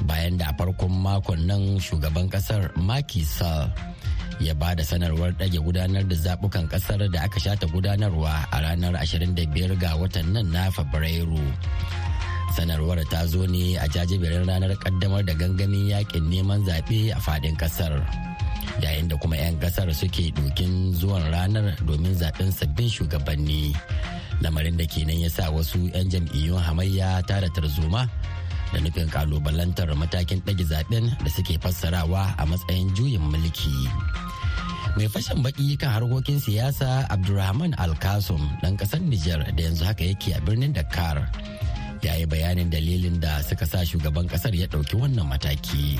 bayan 0.09 0.41
da 0.41 0.49
a 0.49 0.57
farkon 0.57 0.89
makon 0.89 1.45
nan 1.45 1.77
shugaban 1.77 2.33
ƙasar 2.33 2.73
Macky 2.81 3.21
Sall 3.29 3.69
ya 4.41 4.57
ba 4.57 4.73
da 4.73 4.81
sanarwar 4.81 5.37
ɗage 5.37 5.61
gudanar 5.61 6.01
da 6.09 6.17
zaɓukan 6.17 6.65
ƙasar 6.73 7.05
da 7.13 7.29
aka 7.29 7.37
shata 7.37 7.69
gudanarwa 7.69 8.33
a 8.49 8.57
ranar 8.65 8.97
25 9.05 9.77
ga 9.77 9.93
watan 10.01 10.33
nan 10.33 10.49
na 10.49 10.73
Fabrairu. 10.73 11.45
Sanarwar 12.57 13.05
ta 13.13 13.29
zo 13.29 13.45
ne 13.45 13.77
a 13.77 13.85
jajiberin 13.85 14.49
ranar 14.49 14.73
ƙaddamar 14.81 15.29
da 15.29 15.37
gangamin 15.37 15.93
yaƙin 15.93 16.25
neman 16.33 16.65
zaɓe 16.65 17.13
a 17.13 17.21
faɗin 17.21 17.53
ƙasar. 17.61 18.01
Yayin 18.81 19.09
da 19.13 19.17
kuma 19.21 19.37
'yan 19.37 19.61
ƙasar 19.61 19.93
suke 19.93 20.33
dokin 20.33 20.97
zuwan 20.97 21.29
ranar 21.29 21.77
domin 21.85 22.17
zaɓen 22.17 22.49
sabbin 22.49 22.89
shugabanni. 22.89 23.77
Lamarin 24.43 24.75
da 24.77 24.85
kenan 24.91 25.23
ya 25.23 25.31
sa 25.31 25.49
wasu 25.55 25.87
'yan 25.95 26.11
jam'iyyun 26.11 26.59
hamayya 26.59 27.23
tara 27.23 27.47
tarzoma 27.55 28.11
da 28.75 28.79
nufin 28.83 29.07
kalubalantar 29.07 29.87
matakin 29.95 30.43
ɗage 30.43 30.65
zaɓen 30.67 31.15
da 31.23 31.29
suke 31.31 31.55
fassarawa 31.63 32.35
a 32.35 32.43
matsayin 32.51 32.91
juyin 32.99 33.23
mulki. 33.23 33.87
mai 34.97 35.09
fashin 35.09 35.41
baki 35.41 35.73
kan 35.81 35.89
harkokin 35.97 36.37
siyasa 36.37 37.09
abdulrahman 37.09 37.73
alkasum 37.81 38.43
ɗan 38.61 38.77
ƙasar 38.77 39.01
nijar 39.01 39.41
da 39.57 39.61
yanzu 39.65 39.85
haka 39.89 40.05
yake 40.05 40.37
a 40.37 40.41
birnin 40.45 40.73
dakar 40.77 41.25
ya 42.05 42.13
yi 42.21 42.27
bayanin 42.29 42.69
dalilin 42.69 43.17
da 43.17 43.41
suka 43.41 43.65
sa 43.65 43.81
shugaban 43.89 44.29
ƙasar 44.29 44.53
ya 44.53 44.67
ɗauki 44.69 44.93
wannan 45.01 45.25
mataki 45.25 45.97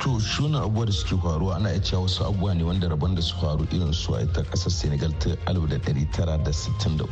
to 0.00 0.18
shuna 0.20 0.58
abubuwa 0.62 0.86
da 0.86 0.92
suke 0.92 1.16
faruwa 1.22 1.56
ana 1.56 1.70
iya 1.70 1.80
cewa 1.80 2.02
wasu 2.02 2.24
abubuwa 2.24 2.54
ne 2.54 2.62
wanda 2.64 2.88
rabon 2.88 3.14
da 3.14 3.22
su 3.22 3.36
faru 3.36 3.66
irin 3.72 3.92
su 3.92 4.14
a 4.16 4.22
ita 4.22 4.42
ƙasar 4.42 4.70
senegal 4.72 5.12
ta 5.18 5.30
1963 5.46 7.06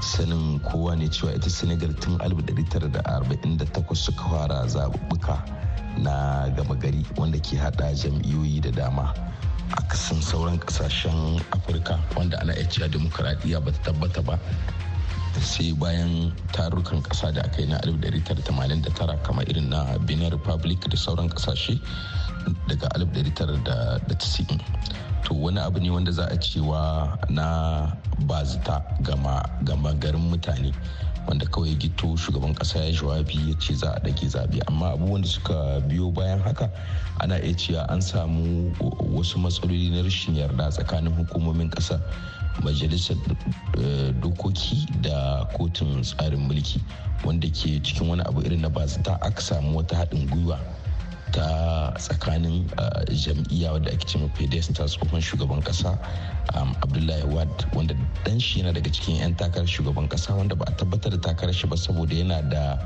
sanin 0.00 0.60
kowa 0.60 0.96
ne 0.96 1.08
cewa 1.08 1.34
ita 1.34 1.50
senegal 1.50 1.94
tun 1.94 2.16
1948 2.18 3.94
suka 3.94 4.22
fara 4.28 4.66
zaɓuɓɓuka 4.66 5.38
na 5.98 6.48
gama 6.56 6.74
gari 6.74 7.04
wanda 7.16 7.38
ke 7.38 7.56
hada 7.56 7.94
jam'iyyoyi 7.94 8.60
da 8.60 8.70
dama 8.70 9.14
a 9.76 9.82
kasan 9.88 10.22
sauran 10.22 10.58
ƙasashen 10.58 11.40
afirka 11.50 11.98
wanda 12.16 12.38
ana 12.40 12.52
iya 12.54 12.68
cewa 12.68 12.88
demokuraɗiyya 12.88 13.60
ba 13.64 13.72
ta 13.72 13.78
tabbata 13.92 14.22
ba. 14.22 14.38
Sai 15.40 15.72
bayan 15.72 16.32
tarurrukan 16.52 17.02
kasa 17.02 17.32
da 17.32 17.40
aka 17.44 17.60
yi 17.62 17.68
na 17.68 17.78
1989 17.84 19.22
kamar 19.22 19.44
irin 19.50 19.68
na 19.70 19.98
benin 20.06 20.30
republic 20.30 20.80
da 20.88 20.96
sauran 20.96 21.28
ƙasashe 21.28 21.78
daga 22.68 22.88
1990 22.98 24.58
to 25.26 25.34
wani 25.34 25.58
abu 25.60 25.80
ne 25.80 25.90
wanda 25.90 26.12
za 26.12 26.24
a 26.30 26.36
cewa 26.38 27.18
na 27.28 27.90
bazita 28.26 28.82
gama 29.02 29.92
garin 29.98 30.22
mutane. 30.30 30.72
Wanda 31.26 31.46
kawai 31.46 31.74
gito 31.78 32.16
shugaban 32.16 32.54
kasa 32.54 32.78
ya 32.84 32.92
jawabi 32.92 33.34
ya 33.50 33.54
ce 33.58 33.74
za 33.74 33.92
a 33.96 34.00
dage 34.00 34.26
zaɓe. 34.26 34.60
Amma 34.68 34.92
abubuwan 34.92 35.22
da 35.22 35.28
suka 35.28 35.80
biyo 35.88 36.10
bayan 36.10 36.38
haka 36.40 36.70
ana 37.20 37.38
iya 37.42 37.54
cewa 37.54 37.86
an 37.88 38.00
samu 38.00 38.72
wasu 39.14 39.38
matsaloli 39.38 39.90
na 39.90 40.02
rashin 40.02 40.36
yarda 40.36 40.70
tsakanin 40.70 41.12
hukumomin 41.16 41.70
ƙasa 41.70 42.00
majalisar 42.62 43.16
dokoki 44.20 44.86
da 45.02 45.44
kotun 45.58 46.02
tsarin 46.02 46.40
mulki 46.48 46.80
wanda 47.24 47.48
ke 47.48 47.80
cikin 47.82 48.08
wani 48.08 48.22
abu 48.22 48.40
irin 48.42 48.60
na 48.60 48.68
bazita 48.68 49.18
aka 49.20 49.40
samu 49.42 49.76
wata 49.78 49.96
haɗin 49.96 50.28
gwiwa 50.30 50.58
ta 51.32 51.92
tsakanin 51.98 52.66
jam'iyya 53.10 53.72
wadda 53.72 53.90
ake 53.92 54.06
cewa 54.06 54.28
pds 54.38 54.72
ta 54.74 54.84
tsohon 54.86 55.20
shugaban 55.20 55.62
kasa 55.62 55.98
abdullahi 56.82 57.24
wad 57.34 57.50
wanda 57.74 57.94
dan 58.24 58.38
shi 58.40 58.60
yana 58.60 58.72
daga 58.72 58.90
cikin 58.90 59.16
'yan 59.20 59.34
takarar 59.34 59.66
shugaban 59.66 60.08
kasa 60.08 60.34
wanda 60.34 60.54
ba 60.54 60.64
a 60.68 60.72
tabbatar 60.78 61.10
da 61.12 61.18
takarar 61.32 61.54
shi 61.54 61.66
ba 61.66 61.76
saboda 61.76 62.14
yana 62.14 62.42
da 62.50 62.78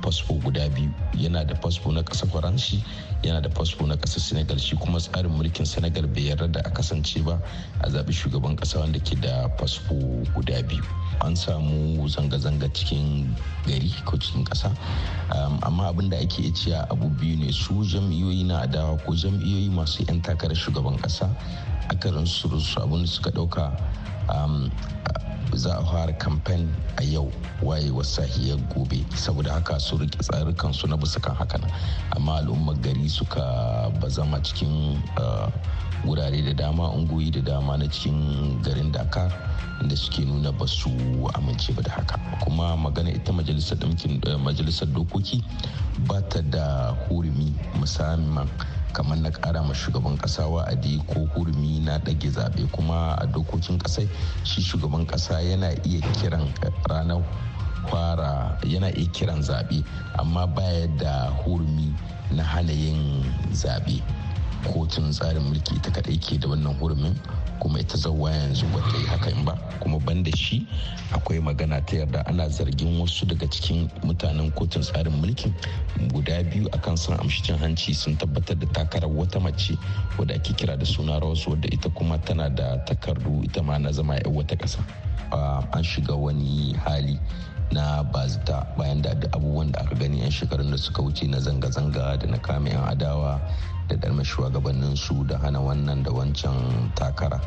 fasfo 0.00 0.34
guda 0.40 0.68
biyu. 0.72 0.88
Yana 1.12 1.44
da 1.44 1.54
fasfo 1.60 1.92
na 1.92 2.02
ƙasar 2.02 2.28
faranshi 2.32 2.80
yana 3.22 3.42
da 3.42 3.48
fasfo 3.50 3.86
na 3.86 3.96
ƙasar 3.96 4.20
senegal. 4.20 4.56
Shi 4.58 4.76
kuma 4.76 4.98
tsarin 4.98 5.30
mulkin 5.30 5.66
senegal 5.66 6.06
bai 6.08 6.32
yarda 6.32 6.48
da 6.52 6.60
a 6.64 6.70
kasance 6.70 7.20
ba 7.24 7.36
a 7.84 7.88
zaɓi 7.88 8.12
shugaban 8.12 8.56
ƙasa 8.56 8.80
wanda 8.80 8.98
ke 9.00 9.20
da 9.20 9.48
fasfo 9.60 10.24
guda 10.34 10.62
biyu. 10.64 10.82
An 11.20 11.36
samu 11.36 12.08
zanga-zanga 12.08 12.68
cikin 12.72 13.28
gari 13.66 13.90
ko 14.04 14.16
cikin 14.16 14.44
ƙasa. 14.44 14.70
Amma 15.62 15.88
abin 15.92 16.10
da 16.10 16.16
ake 16.16 16.50
cewa 16.54 16.86
abu 16.90 17.08
biyu 17.20 17.38
ne 17.38 17.52
su 17.52 17.74
jam'iyyoyi 17.84 18.46
na 18.46 18.62
adawa 18.66 18.98
ko 19.04 19.12
jam'iyyoyi 19.14 19.70
masu 19.70 20.04
'yan 20.08 20.20
takarar 20.22 20.56
shugaban 20.56 20.96
ƙasa 20.98 21.28
akarin 21.90 22.26
su 22.26 22.48
abin 22.80 23.00
da 23.02 23.06
suka 23.06 23.30
ɗauka 23.30 23.70
za 25.54 25.78
a 25.78 25.84
fara 25.84 26.12
kamfen 26.12 26.68
a 26.96 27.02
yau 27.04 27.30
wayewar 27.62 28.04
sahiyar 28.04 28.58
gobe. 28.74 29.04
Saboda 29.16 29.52
haka 29.52 29.80
su 29.80 29.96
riƙe 29.98 30.18
tsarukan 30.22 30.72
su 30.74 30.86
na 30.86 30.96
bisa 30.96 31.20
kan 31.20 31.34
haka 31.34 31.58
amma 32.16 32.38
al'ummar 32.40 32.76
gari 32.80 33.08
suka 33.08 33.90
bazama 34.00 34.40
cikin 34.42 34.96
wurare 36.04 36.42
da 36.44 36.52
dama 36.54 36.88
ungoyi 36.90 37.30
da 37.30 37.40
dama 37.40 37.76
na 37.76 37.84
cikin 37.88 38.62
garin 38.62 38.90
dakar 38.92 39.28
da 39.88 39.96
suke 39.96 40.24
nuna 40.24 40.52
ba 40.52 40.66
su 40.66 40.90
amince 41.34 41.72
ba 41.74 41.82
da 41.82 41.90
haka. 41.92 42.16
Kuma 42.44 42.76
magana 42.76 43.10
ita 43.10 43.32
majalisar 43.32 43.78
majalisar 44.44 44.88
dokoki 44.88 45.42
ba 46.06 46.20
ta 46.28 46.40
da 46.42 46.94
hurumi 47.08 47.52
musamman 47.78 48.48
kamar 48.92 49.18
na 49.18 49.30
kara 49.30 49.62
ma 49.62 49.74
shugaban 49.74 50.16
kasa 50.18 50.46
wa'adi 50.46 51.02
ko 51.06 51.26
hurumi 51.34 51.80
na 51.84 51.98
ɗage 51.98 52.30
zaɓe 52.30 52.70
kuma 52.72 53.14
a 53.18 53.26
dokokin 53.26 53.78
ƙasai 53.78 54.08
shi 54.44 54.62
shugaban 54.62 55.06
ƙasa 55.06 55.40
yana 55.42 55.70
iya 55.86 56.00
kiran 56.18 56.48
ranar 56.88 57.22
fara 57.88 58.58
yana 58.64 58.88
iya 58.96 59.08
kiran 59.12 59.42
zaɓe 59.42 59.84
amma 60.18 60.46
baya 60.46 60.86
da 60.98 61.30
hurumi 61.44 61.94
na 62.30 62.42
hana 62.42 62.72
yin 62.72 63.24
zaɓe. 63.52 64.02
Kotun 64.64 65.10
tsarin 65.10 65.42
mulki 65.42 65.80
ta 65.82 65.90
kaɗai 65.90 66.18
ke 66.20 66.38
da 66.38 66.48
wannan 66.48 66.76
hurumin. 66.78 67.16
Kuma 67.60 67.78
ita 67.80 67.96
zauwa 67.96 68.30
yanzu 68.32 68.66
ba 68.72 68.80
ta 68.80 68.96
yi 68.98 69.06
hakan 69.06 69.44
ba. 69.44 69.52
Kuma 69.80 69.98
banda 70.00 70.30
shi 70.36 70.66
akwai 71.12 71.40
magana 71.40 71.80
ta 71.86 71.96
yarda 71.96 72.26
ana 72.26 72.48
zargin 72.48 72.98
wasu 73.00 73.26
daga 73.26 73.46
cikin 73.46 73.88
mutanen 74.02 74.50
kotun 74.56 74.82
tsarin 74.82 75.12
mulkin 75.20 75.52
guda 76.12 76.42
biyu 76.42 76.66
akan 76.72 76.96
sun 76.96 77.16
amshi 77.20 77.42
cin 77.42 77.58
hanci 77.58 77.94
sun 77.94 78.16
tabbatar 78.16 78.58
da 78.58 78.66
takarar 78.66 79.10
wata 79.10 79.40
mace 79.40 79.76
wadda 80.18 80.34
ake 80.34 80.52
kira 80.56 80.76
da 80.76 80.84
suna 80.84 81.20
rawasu 81.20 81.50
wadda 81.50 81.68
ita 81.72 81.88
kuma 81.90 82.18
tana 82.18 82.48
da 82.50 82.78
takardu 82.88 83.44
ita 83.44 83.62
ma 83.62 83.78
na 83.78 83.92
zama 83.92 84.14
'yan 84.16 84.34
wata 84.34 84.56
ƙasa. 84.56 84.80
An 85.72 85.82
shiga 85.84 86.16
wani 86.16 86.72
hali 86.84 87.20
na 87.72 88.02
bazita 88.02 88.66
bayan 88.76 89.02
da 89.02 89.10
abubuwan 89.32 89.70
da 89.72 89.80
aka 89.80 89.94
gani 89.94 90.20
'yan 90.20 90.30
shekarun 90.30 90.70
da 90.70 90.76
suka 90.76 91.02
wuce 91.02 91.22
na 91.30 91.38
zanga-zanga 91.38 92.18
da 92.18 92.26
na 92.26 92.38
kame 92.38 92.70
'yan 92.70 92.82
adawa 92.88 93.38
da 93.90 93.96
dalmar 93.98 94.24
shugabannin 94.24 94.94
su 94.96 95.24
da 95.26 95.36
hana 95.38 95.58
wannan 95.58 96.02
da 96.06 96.10
wancan 96.14 96.54
takara. 96.94 97.40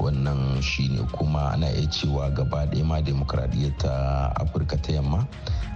Wannan 0.00 0.60
shine 0.62 1.04
kuma 1.12 1.52
ana 1.52 1.68
iya 1.68 1.86
cewa 1.88 2.30
gaba 2.34 2.64
ɗaya 2.66 2.84
ma 2.84 3.00
demokradiyyar 3.00 3.76
ta 3.78 4.32
afirka 4.40 4.76
ta 4.80 4.92
yamma 4.92 5.28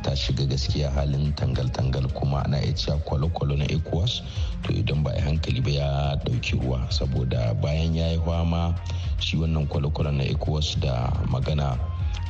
ta 0.02 0.14
shiga 0.16 0.44
gaskiya 0.48 0.90
halin 0.92 1.32
tangal-tangal 1.36 2.08
kuma 2.16 2.42
ana 2.44 2.58
iya 2.64 2.72
cewa 2.72 2.96
kwalo-kwalo 3.04 3.56
na 3.60 3.64
ecowas. 3.68 4.22
To 4.64 4.72
idan 4.72 5.02
ba 5.04 5.12
a 5.16 5.20
hankali 5.20 5.60
ba 5.60 5.70
ya 5.70 5.88
ɗauki 6.24 6.56
ruwa 6.60 6.80
saboda 6.90 7.54
bayan 7.60 7.94
ya 7.94 8.08
yi 8.12 8.20
ma 8.48 8.72
shi 9.20 9.36
wannan 9.36 9.68
kwalo-kwalo 9.68 10.12
na 10.16 10.24
ecowas 10.24 10.76
da 10.80 11.12
magana 11.28 11.76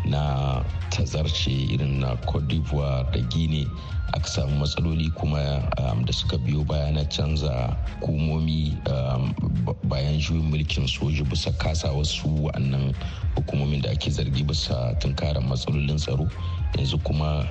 na 0.05 0.63
tazarce 0.91 1.51
irin 1.51 2.01
na 2.01 2.17
cote 2.27 2.47
d'ivoire 2.49 3.07
da 3.13 3.21
guinea 3.31 3.67
aka 4.13 4.29
samu 4.29 4.59
matsaloli 4.59 5.11
kuma 5.15 5.63
um, 5.79 6.05
da 6.05 6.13
suka 6.13 6.39
biyo 6.39 6.65
baya 6.65 6.93
na 6.93 7.05
canza 7.05 7.77
hukumomi 8.01 8.77
um, 8.91 9.35
bayan 9.89 10.19
juyin 10.21 10.51
mulkin 10.51 10.87
soji 10.87 11.23
bisa 11.23 11.53
kasa 11.59 11.93
wasu 11.93 12.29
wa'annan 12.45 12.95
hukumomin 13.37 13.83
da 13.83 13.91
ake 13.91 14.11
zargi 14.11 14.43
bisa 14.45 14.95
tunkarar 15.01 15.43
matsalolin 15.43 15.97
tsaro. 15.97 16.29
Yanzu 16.79 16.99
kuma 17.03 17.47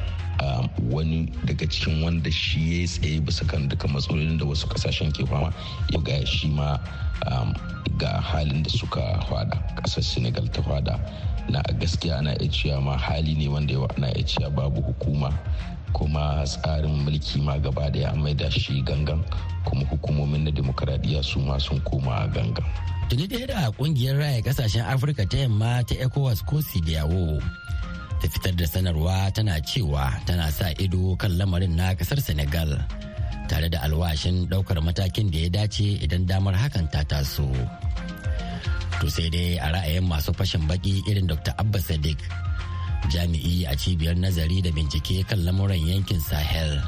wani 0.92 1.28
daga 1.46 1.68
cikin 1.68 2.04
wanda 2.04 2.32
shi 2.32 2.82
ya 2.82 2.88
tsaye 2.88 3.20
bisa 3.20 3.46
kan 3.46 3.68
duka 3.68 3.88
matsalolin 3.88 4.38
da 4.40 4.46
wasu 4.46 4.68
ƙasashen 4.68 5.12
ke 5.12 5.26
fama 5.28 5.52
ya 5.92 6.00
ga 6.00 6.26
shi 6.26 6.48
ma 6.50 6.80
ga 7.98 8.22
halin 8.22 8.64
da 8.64 8.70
suka 8.70 9.20
fada. 9.30 9.60
Kasar 9.84 10.04
senegal 10.04 10.48
ta 10.48 10.62
fada. 10.62 11.00
Na 11.50 11.62
gaskiya 11.82 12.18
ana 12.22 12.38
iya 12.40 12.48
cewa 12.52 12.82
ma 12.84 12.98
hali 12.98 13.34
ne 13.36 13.48
wanda 13.50 13.74
yawa 13.74 13.88
ana 13.98 14.08
iya 14.14 14.24
cewa 14.24 14.50
babu 14.54 14.82
hukuma 14.86 15.34
kuma 15.94 16.44
tsarin 16.46 17.04
mulki 17.06 17.42
ma 17.42 17.58
gaba 17.58 17.90
da 17.90 18.00
ya 18.00 18.12
maida 18.16 18.50
shi 18.52 18.82
gangan 18.82 19.22
kuma 19.66 19.84
hukumomin 19.90 20.44
na 20.48 20.52
demokaradiyya 20.52 21.24
su 21.24 21.40
ma 21.40 21.58
sun 21.60 21.80
koma 21.82 22.28
gangan. 22.34 22.64
Tuni 23.10 23.26
da 23.28 23.42
da 23.50 23.72
ƙungiyar 23.74 24.18
raya 24.22 24.40
ƙasashen 24.46 24.86
afirka 24.86 25.26
ta 25.26 25.38
yamma 25.42 25.82
ta 25.88 25.96
ecowas 25.98 26.46
ko 26.46 26.62
sidiyawo 26.62 27.42
ta 28.22 28.26
fitar 28.30 28.54
da 28.54 28.66
sanarwa 28.70 29.34
tana 29.34 29.58
cewa 29.66 30.14
tana 30.30 30.52
sa 30.54 30.70
ido 30.78 31.16
kan 31.18 31.34
lamarin 31.38 31.74
na 31.74 31.94
ƙasar 31.98 32.22
senegal 32.22 32.70
tare 33.50 33.66
da 33.70 33.82
alwashin 33.82 34.46
ɗaukar 34.46 34.78
matakin 34.86 35.32
da 35.34 35.38
ya 35.42 35.50
dace 35.50 35.98
idan 36.06 36.26
damar 36.30 36.54
hakan 36.54 36.86
ta 36.94 37.02
taso. 37.04 37.50
To 39.02 39.08
sai 39.10 39.30
dai 39.34 39.58
a 39.58 39.72
ra'ayin 39.74 40.06
masu 40.06 40.30
fashin 40.38 40.68
baki 40.70 41.02
irin 41.10 41.26
dr 41.26 41.56
abba 41.58 41.80
sadiq 41.82 42.20
jami'i 43.08 43.64
a 43.64 43.74
cibiyar 43.80 44.20
nazari 44.20 44.60
da 44.62 44.72
bincike 44.76 45.24
kan 45.24 45.40
lamuran 45.48 45.80
yankin 45.80 46.20
sahel. 46.20 46.84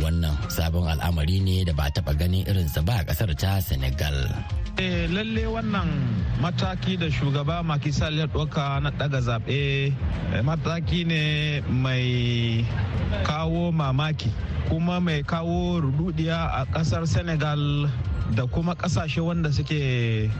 Wannan 0.00 0.32
sabon 0.48 0.88
al'amari 0.88 1.40
ne 1.40 1.64
da 1.64 1.72
ba 1.72 1.88
taɓa 1.92 2.12
ganin 2.16 2.44
irinsa 2.48 2.80
ba 2.84 3.00
a 3.00 3.04
ƙasar 3.04 3.32
ta 3.36 3.60
senegal. 3.60 4.28
Eh, 4.80 5.04
lalle 5.12 5.44
wannan 5.52 5.88
mataki 6.40 6.96
da 6.96 7.12
shugaba 7.12 7.60
makisal 7.60 8.16
ya 8.16 8.24
ɗauka 8.26 8.80
na 8.82 8.90
ɗaga 8.90 9.20
zaɓe 9.20 9.52
eh, 9.52 10.40
mataki 10.42 11.04
ne 11.04 11.60
mai 11.68 12.64
kawo 13.24 13.68
mamaki 13.72 14.32
kuma 14.68 14.96
mai 15.00 15.20
kawo 15.22 15.80
rududiya 15.84 16.48
a 16.56 16.64
ƙasar 16.72 17.04
senegal 17.06 17.90
da 18.32 18.46
kuma 18.48 18.72
ƙasashe 18.74 19.20
wanda 19.20 19.52
suke 19.52 20.30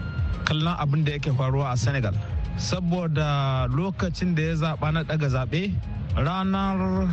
kallon 0.49 0.77
abin 0.81 1.05
da 1.05 1.13
yake 1.13 1.29
faruwa 1.37 1.73
a 1.73 1.77
senegal. 1.77 2.17
Saboda 2.57 3.67
lokacin 3.69 4.35
da 4.35 4.43
ya 4.43 4.55
zaɓa 4.55 4.93
na 4.93 5.03
ɗaga 5.03 5.29
zaɓe 5.29 5.73
ranar 6.17 7.09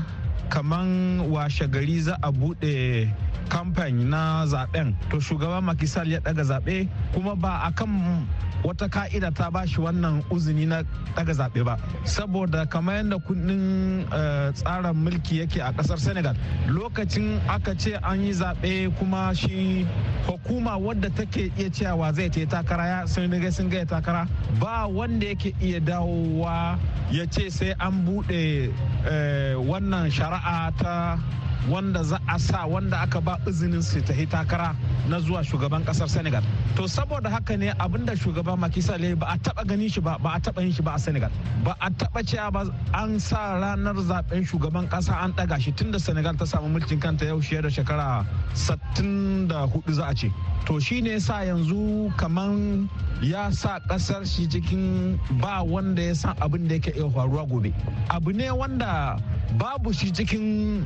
kaman 0.49 1.19
washe 1.32 1.67
gari 1.67 1.99
za 2.02 2.17
a 2.21 2.32
buɗe 2.32 3.08
kamfani 3.50 4.06
na 4.06 4.46
zaɓen 4.46 4.96
to 5.10 5.18
shugaba 5.20 5.62
makisal 5.62 6.08
ya 6.08 6.20
daga 6.20 6.44
zaɓe 6.44 6.88
kuma 7.13 7.36
ba 7.36 7.62
a 7.63 7.72
kan 7.72 8.26
wata 8.63 8.89
ka'ida 8.89 9.32
ta 9.32 9.50
ba 9.50 9.65
shi 9.68 9.80
wannan 9.82 10.24
uzuni 10.30 10.65
na 10.68 10.84
daga 11.15 11.34
zaɓe 11.34 11.63
ba. 11.63 11.78
Saboda 12.04 12.65
kamar 12.70 12.96
yadda 12.96 13.18
kundin 13.20 14.06
eh, 14.12 14.52
tsarin 14.54 14.94
mulki 14.94 15.39
yake 15.39 15.62
a 15.62 15.72
ƙasar 15.74 15.98
senegal 16.00 16.36
lokacin 16.68 17.39
aka 17.48 17.76
ce 17.76 17.94
an 18.04 18.22
yi 18.24 18.32
zaɓe 18.34 18.94
kuma 18.98 19.34
shi 19.34 19.86
hukuma 20.28 20.78
wadda 20.78 21.10
take 21.15 21.52
iya 21.58 21.70
cewa 21.70 22.13
zai 22.13 22.30
ta 22.30 22.46
takara 22.62 22.86
ya 22.88 23.06
sun 23.08 23.32
riga 23.32 23.52
sun 23.52 23.70
gaya 23.70 23.86
takara 23.86 24.28
ba 24.60 24.88
wanda 24.88 25.26
yake 25.28 25.56
iya 25.62 25.80
dawowa 25.80 26.78
ya 27.12 27.26
ce 27.26 27.50
sai 27.50 27.74
an 27.80 28.06
buɗe 28.06 28.72
eh, 29.10 29.56
wannan 29.56 30.12
shari'a 30.12 30.72
ta 30.78 31.18
wanda 31.67 32.04
za 32.04 32.19
a 32.28 32.39
sa 32.39 32.65
wanda 32.65 33.02
aka 33.02 33.19
ba 33.22 33.38
izinin 33.48 33.84
su 33.84 34.00
ta 34.02 34.13
takara 34.13 34.76
na 35.10 35.19
zuwa 35.19 35.43
shugaban 35.43 35.84
ƙasar 35.84 36.08
senegal. 36.10 36.43
To 36.76 36.84
saboda 36.88 37.30
haka 37.30 37.58
ne 37.58 37.72
abin 37.80 38.06
da 38.06 38.13
shugaban 38.13 38.60
makisa 38.60 38.95
ba 39.19 39.28
a 39.34 39.38
taba 39.38 39.65
ganin 39.65 39.89
shi 39.91 40.00
ba 40.00 40.17
ba 40.22 40.34
a 40.36 40.39
taba 40.39 40.62
yin 40.62 40.72
shi 40.72 40.82
ba 40.82 40.93
a 40.95 41.00
senegal. 41.00 41.32
Ba 41.63 41.76
a 41.82 41.89
taba 41.91 42.24
cewa 42.24 42.52
ba 42.54 42.62
an 42.93 43.19
sa 43.19 43.60
ranar 43.60 43.95
zaɓen 43.95 44.45
shugaban 44.48 44.89
kasa 44.89 45.13
an 45.19 45.34
daga 45.34 45.60
shi 45.60 45.72
tunda 45.72 46.00
senegal 46.00 46.36
ta 46.38 46.45
samu 46.45 46.69
mulkin 46.69 47.00
kanta 47.00 47.26
yau 47.26 47.41
shi 47.41 47.56
da 47.62 47.67
shekara 47.69 48.26
64 48.54 49.91
za 49.91 50.06
a 50.08 50.13
ce. 50.15 50.32
To 50.65 50.80
shi 50.80 51.02
ne 51.02 51.19
sa 51.19 51.41
yanzu 51.43 52.13
kaman 52.17 52.88
ya 53.22 53.50
sa 53.52 53.80
ƙasar 53.89 54.26
shi 54.26 54.48
cikin 54.48 55.19
ba 55.41 55.63
wanda 55.63 56.02
ya 56.02 56.13
san 56.13 56.36
abin 56.38 56.67
da 56.67 56.76
yake 56.76 56.95
iya 56.95 57.10
faruwa 57.10 57.43
gobe. 57.50 57.74
Abu 58.10 58.32
ne 58.32 58.50
wanda 58.52 59.17
babu 59.58 59.91
shi 59.93 60.12
cikin 60.12 60.86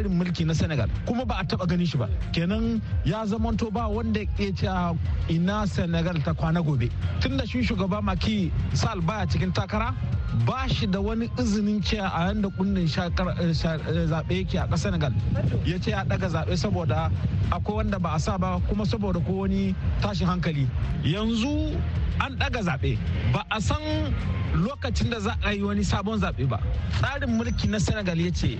tsarin 0.00 0.16
mulki 0.16 0.44
na 0.46 0.54
senegal 0.54 0.88
kuma 1.06 1.24
ba 1.24 1.36
a 1.40 1.44
taba 1.44 1.66
gani 1.66 1.84
shi 1.84 1.98
ba. 1.98 2.08
Kenan 2.32 2.80
ya 3.04 3.24
zamanto 3.26 3.70
ba 3.72 3.88
wanda 3.88 4.20
ya 4.38 4.52
ce 4.52 4.66
ina 5.28 5.66
senegal 5.66 6.16
ta 6.24 6.32
kwana 6.32 6.62
gobe. 6.64 6.88
Tun 7.20 7.36
da 7.36 7.44
shi 7.44 7.62
shugaba 7.62 8.00
maki 8.02 8.50
sal 8.72 9.00
baya 9.00 9.26
cikin 9.26 9.52
takara 9.52 9.94
ba 10.46 10.66
shi 10.68 10.86
da 10.86 11.00
wani 11.00 11.28
izinin 11.38 11.82
cewa 11.82 12.08
a 12.14 12.26
yanda 12.28 12.48
kundin 12.50 12.86
zaɓe 12.88 14.32
yake 14.32 14.58
a 14.58 14.66
ƙasar 14.66 14.78
senegal. 14.78 15.12
Ya 15.66 15.78
ce 15.78 15.90
ya 15.90 16.04
ɗaga 16.04 16.28
zaɓe 16.28 16.56
saboda 16.56 17.10
akwai 17.50 17.76
wanda 17.76 17.98
ba 17.98 18.14
a 18.14 18.18
sa 18.18 18.38
ba 18.38 18.60
kuma 18.68 18.84
saboda 18.86 19.20
ko 19.24 19.32
wani 19.44 19.74
tashin 20.00 20.26
hankali. 20.26 20.66
Yanzu 21.04 21.76
an 22.20 22.36
ɗaga 22.38 22.62
zaɓe. 22.64 22.98
Ba 23.32 23.44
a 23.50 23.60
san 23.60 23.80
lokacin 24.54 25.10
da 25.10 25.20
za 25.20 25.36
a 25.44 25.52
yi 25.52 25.62
wani 25.62 25.82
sabon 25.84 26.18
zaɓe 26.18 26.48
ba. 26.48 26.58
Tsarin 27.00 27.36
mulki 27.36 27.68
na 27.68 27.78
senegal 27.78 28.18
ya 28.18 28.30
ce 28.32 28.58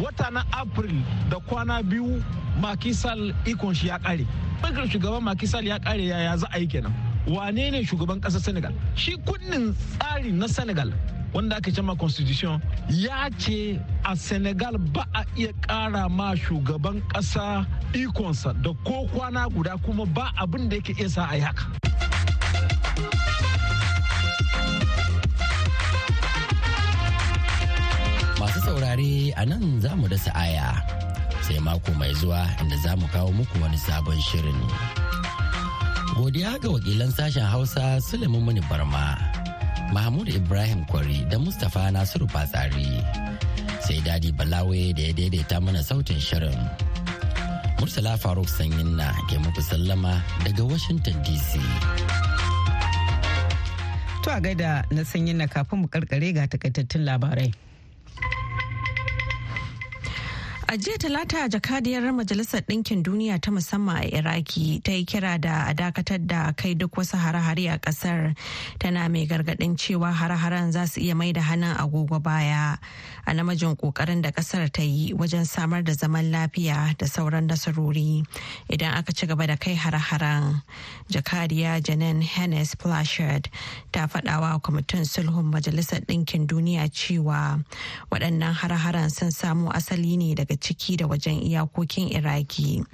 wata 0.00 0.30
na 0.32 0.44
april 0.72 0.94
da 1.30 1.36
kwana 1.40 1.82
biyu 1.82 2.22
makisal 2.60 3.34
ikon 3.44 3.74
shi 3.74 3.88
ya 3.88 3.98
ƙare. 3.98 4.26
Shugaban 4.88 5.22
makisal 5.22 5.64
ya 5.64 5.78
ƙare 5.78 6.06
yaya 6.08 6.36
za 6.36 6.46
a 6.52 6.58
yi 6.58 6.66
kenan? 6.66 6.92
Wane 7.26 7.70
ne 7.70 7.82
shugaban 7.84 8.20
ƙasar 8.20 8.40
senegal? 8.40 8.72
Shi 8.94 9.16
kunnin 9.26 9.74
tsari 9.74 10.32
na 10.32 10.46
senegal 10.46 10.92
wanda 11.34 11.56
aka 11.56 11.70
cema 11.70 11.96
constitution 11.96 12.60
ya 12.90 13.28
ce 13.38 13.78
a 14.04 14.16
senegal 14.16 14.78
ba 14.78 15.04
a 15.14 15.24
iya 15.36 15.52
ƙara 15.62 16.08
ma 16.10 16.34
shugaban 16.34 17.00
ƙasa 17.12 17.66
ikonsa 17.92 18.52
da 18.62 18.72
ko 18.84 19.06
kwana 19.12 19.48
guda 19.52 19.76
kuma 19.84 20.06
ba 20.06 20.30
abin 20.40 20.68
da 20.68 20.76
yake 20.76 20.98
iya 20.98 21.08
sa 21.08 21.28
a 21.30 21.34
yi 21.36 21.40
haka. 21.40 21.66
Saurare 28.72 29.28
a 29.36 29.44
nan 29.44 29.80
za 29.84 29.92
mu 30.00 30.08
dasa 30.08 30.32
aya. 30.32 30.72
Sai 31.44 31.60
mako 31.60 31.92
mai 32.00 32.12
zuwa 32.20 32.40
inda 32.64 32.76
za 32.84 32.92
mu 32.96 33.04
kawo 33.12 33.28
muku 33.36 33.56
wani 33.62 33.76
sabon 33.76 34.16
shirin. 34.28 34.56
Godiya 36.16 36.56
ga 36.62 36.68
wakilan 36.72 37.12
sashen 37.12 37.44
hausa 37.52 38.00
suleiman 38.00 38.56
barma 38.72 39.06
mahmud 39.92 40.28
ibrahim 40.32 40.84
kwari 40.88 41.20
da 41.28 41.36
mustapha 41.38 41.92
nasiru 41.92 42.24
fatsari 42.32 42.88
sai 43.84 44.00
daɗi 44.06 44.30
balawe 44.38 44.80
da 44.96 45.02
ya 45.08 45.12
daidaita 45.18 45.56
mana 45.60 45.82
sautin 45.84 46.16
shirin. 46.20 46.56
Murtala 47.76 48.16
faruk 48.16 48.48
sanyin 48.48 48.96
na 48.96 49.12
ke 49.28 49.36
muku 49.44 49.60
sallama 49.68 50.14
daga 50.48 50.64
washington 50.64 51.16
dc 51.26 51.50
to 54.24 54.28
a 54.32 54.40
gaida 54.44 54.86
na 54.94 55.02
sanyin 55.04 55.36
na 55.36 55.44
kafin 55.54 55.76
mu 55.84 55.88
karkare 55.92 56.28
ga 56.32 56.48
takaitattun 56.48 57.04
labarai. 57.04 57.52
A 60.72 60.76
jiya 60.78 60.96
talata 60.98 61.48
jakadiyar 61.48 62.02
Majalisar 62.16 62.62
Ɗinkin 62.64 63.02
Duniya 63.02 63.38
ta 63.38 63.50
musamman 63.50 64.04
a 64.04 64.08
Iraki 64.08 64.82
ta 64.82 64.92
yi 64.92 65.04
kira 65.04 65.38
da 65.38 65.66
a 65.68 65.74
dakatar 65.74 66.26
da 66.26 66.52
kai 66.56 66.72
duk 66.72 66.92
wasu 66.92 67.18
hare-hare 67.18 67.68
a 67.74 67.78
ƙasar 67.78 68.34
tana 68.78 69.06
mai 69.10 69.26
gargaɗin 69.26 69.76
cewa 69.76 70.10
hare-haren 70.14 70.72
za 70.72 70.86
su 70.86 71.00
iya 71.02 71.14
mai 71.14 71.32
da 71.32 71.42
hannun 71.42 71.76
agogo 71.76 72.22
baya 72.22 72.78
a 73.26 73.32
namijin 73.34 73.76
ƙoƙarin 73.76 74.22
da 74.22 74.30
ƙasar 74.32 74.72
ta 74.72 74.80
yi 74.80 75.12
wajen 75.12 75.44
samar 75.44 75.82
da 75.82 75.92
zaman 75.92 76.32
lafiya 76.32 76.96
da 76.96 77.04
sauran 77.04 77.46
nasarori 77.46 78.24
idan 78.70 78.96
aka 78.96 79.12
ci 79.12 79.26
gaba 79.26 79.46
da 79.46 79.56
kai 79.56 79.74
hare-haren. 79.74 80.62
Jakadiya 81.10 81.82
Janen 81.82 82.22
Hennes 82.22 82.74
Plashard 82.76 83.50
ta 83.92 84.06
faɗawa 84.06 84.62
kwamitin 84.62 85.04
sulhun 85.04 85.52
Majalisar 85.52 86.00
Ɗinkin 86.06 86.46
Duniya 86.46 86.88
cewa 86.88 87.62
waɗannan 88.10 88.54
hare-haren 88.54 89.10
sun 89.12 89.28
samo 89.28 89.68
asali 89.70 90.16
ne 90.16 90.34
daga 90.34 90.61
ciki 90.62 90.96
da 90.96 91.06
wajen 91.10 91.42
iyakokin 91.42 92.14
iraki. 92.14 92.84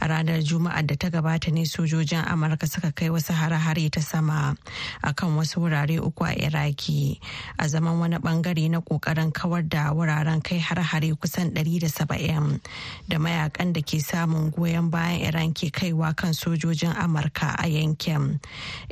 A 0.00 0.06
ranar 0.06 0.44
juma'ar 0.44 0.84
da 0.86 0.94
ta 0.96 1.08
gabata 1.08 1.50
ne 1.50 1.64
sojojin 1.64 2.20
amurka 2.28 2.68
suka 2.68 2.92
kai 2.92 3.08
wasu 3.08 3.32
hare-hare 3.32 3.88
ta 3.90 4.00
sama 4.00 4.54
akan 5.02 5.36
wasu 5.40 5.64
wurare 5.64 5.96
uku 5.98 6.24
a 6.24 6.34
iraki. 6.36 7.18
A 7.58 7.64
zaman 7.68 7.98
wani 7.98 8.16
ɓangare 8.20 8.68
na 8.70 8.80
ƙoƙarin 8.84 9.32
kawar 9.32 9.62
da 9.68 9.92
wuraren 9.96 10.42
kai 10.44 10.58
hare-hare 10.58 11.16
kusan 11.16 11.54
170 11.56 12.60
da 13.08 13.16
mayaƙan 13.18 13.72
da 13.72 13.80
ke 13.80 13.96
samun 14.04 14.52
goyon 14.52 14.90
bayan 14.90 15.20
iran 15.24 15.52
ke 15.54 15.72
kaiwa 15.72 16.12
kan 16.16 16.32
sojojin 16.36 16.92
amurka 16.92 17.56
a 17.56 17.66
yankin. 17.66 18.40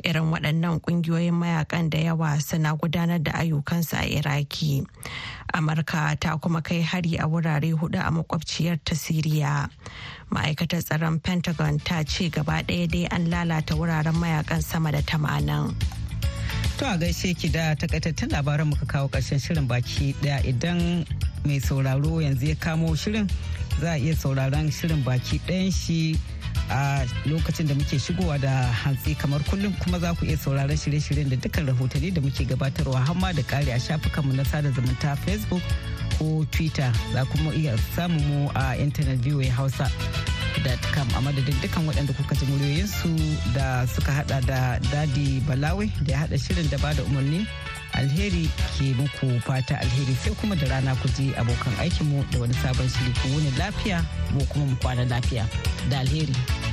Irin 0.03 0.31
waɗannan 0.33 0.81
ƙungiyoyin 0.81 1.37
mayaƙan 1.37 1.89
da 1.89 1.99
yawa 1.99 2.41
suna 2.41 2.73
gudanar 2.75 3.21
da 3.21 3.31
ayyukansu 3.37 3.93
a 4.01 4.05
iraki. 4.09 4.85
Amurka 5.53 6.17
ta 6.19 6.37
kuma 6.37 6.61
kai 6.61 6.81
hari 6.81 7.15
a 7.17 7.27
wurare 7.27 7.73
huɗu 7.77 7.99
a 7.99 8.09
makwabciyar 8.23 8.79
ta 8.83 8.95
siriya. 8.95 9.67
Ma'aikatar 10.31 10.81
tsaron 10.83 11.19
pentagon 11.19 11.77
ta 11.83 12.03
ce 12.03 12.29
gaba 12.29 12.63
ɗaya 12.63 12.87
dai 12.89 13.05
an 13.11 13.27
lalata 13.29 13.75
wuraren 13.75 14.15
mayaƙan 14.15 14.63
sama 14.63 14.91
da 14.91 15.01
tamanin. 15.01 15.75
To 16.77 16.85
a 16.85 16.97
gaishe 16.97 17.37
ki 17.37 17.49
da 17.49 17.75
takaitattun 17.75 18.31
labaran 18.31 18.67
muka 18.67 18.85
kawo 18.85 19.09
ƙarshen 19.09 19.39
shirin 19.39 19.67
baki 19.67 20.15
ɗaya 20.21 20.41
idan 20.47 21.05
mai 21.45 21.59
sauraro 21.59 22.19
yanzu 22.23 22.47
ya 22.47 22.55
kamo 22.55 22.95
shirin 22.95 23.29
za 23.79 23.91
a 23.93 23.97
iya 23.99 24.15
sauraron 24.15 24.71
shirin 24.71 25.03
baki 25.03 25.39
ɗayan 25.45 25.71
shi 25.71 26.17
a 26.69 27.05
lokacin 27.25 27.67
da 27.67 27.75
muke 27.75 27.99
shigowa 27.99 28.39
da 28.41 28.71
hantsi 28.71 29.15
kamar 29.17 29.39
kullum. 29.45 29.73
Kuma 29.83 29.99
za 29.99 30.13
ku 30.15 30.25
iya 30.25 30.37
sauraron 30.37 30.73
shirye-shiryen 30.77 31.29
da 31.29 31.35
dukkan 31.35 31.67
rahotanni 31.67 32.11
da 32.13 32.21
muke 32.21 32.41
gabatarwa 32.47 33.05
hamma 33.05 33.33
da 33.33 33.43
kare 33.43 33.69
a 33.71 33.77
shafukanmu 33.79 34.33
na 34.33 34.43
sada 34.43 34.71
zumunta 34.71 35.15
facebook 35.17 35.61
ko 36.17 36.45
twitter. 36.51 36.91
Za 37.13 37.25
kuma 37.25 37.51
iya 37.53 37.77
samun 37.95 38.21
mu 38.27 38.39
a 38.55 38.75
intanet 38.77 39.19
voa 39.23 39.45
hausa 39.51 39.87
com 40.93 41.07
a 41.17 41.19
madadin 41.21 41.55
dukkan 41.61 41.83
waɗanda 41.87 42.13
kuka 42.13 42.35
ji 42.35 42.45
muryoyinsu 42.45 43.09
da 43.53 43.85
suka 43.87 44.11
hada 44.11 44.39
da 44.41 44.79
daɗi 44.91 45.41
balawe 45.47 45.85
da 46.05 46.11
ya 46.13 46.17
hada 46.23 46.37
shirin 46.37 46.69
da 46.69 46.77
ba 46.77 46.93
da 46.93 47.03
umarni. 47.03 47.47
Alheri 47.93 48.49
ke 48.77 48.93
muku 48.97 49.37
fata 49.45 49.75
alheri 49.77 50.15
sai 50.17 50.33
kuma 50.41 50.55
da 50.55 50.65
rana 50.67 50.95
ku 51.01 51.07
ji 51.13 51.33
abokan 51.37 51.73
aikinmu 51.83 52.25
da 52.31 52.39
wani 52.39 52.53
sabon 52.63 52.87
shiri. 52.89 53.13
Ku 53.21 53.27
wuni 53.33 53.51
lafiya 53.59 54.01
ko 54.33 54.41
kuma 54.49 54.65
mu 54.65 54.75
kwana 54.81 55.05
lafiya. 55.05 55.45
Da 55.89 55.99
alheri. 55.99 56.72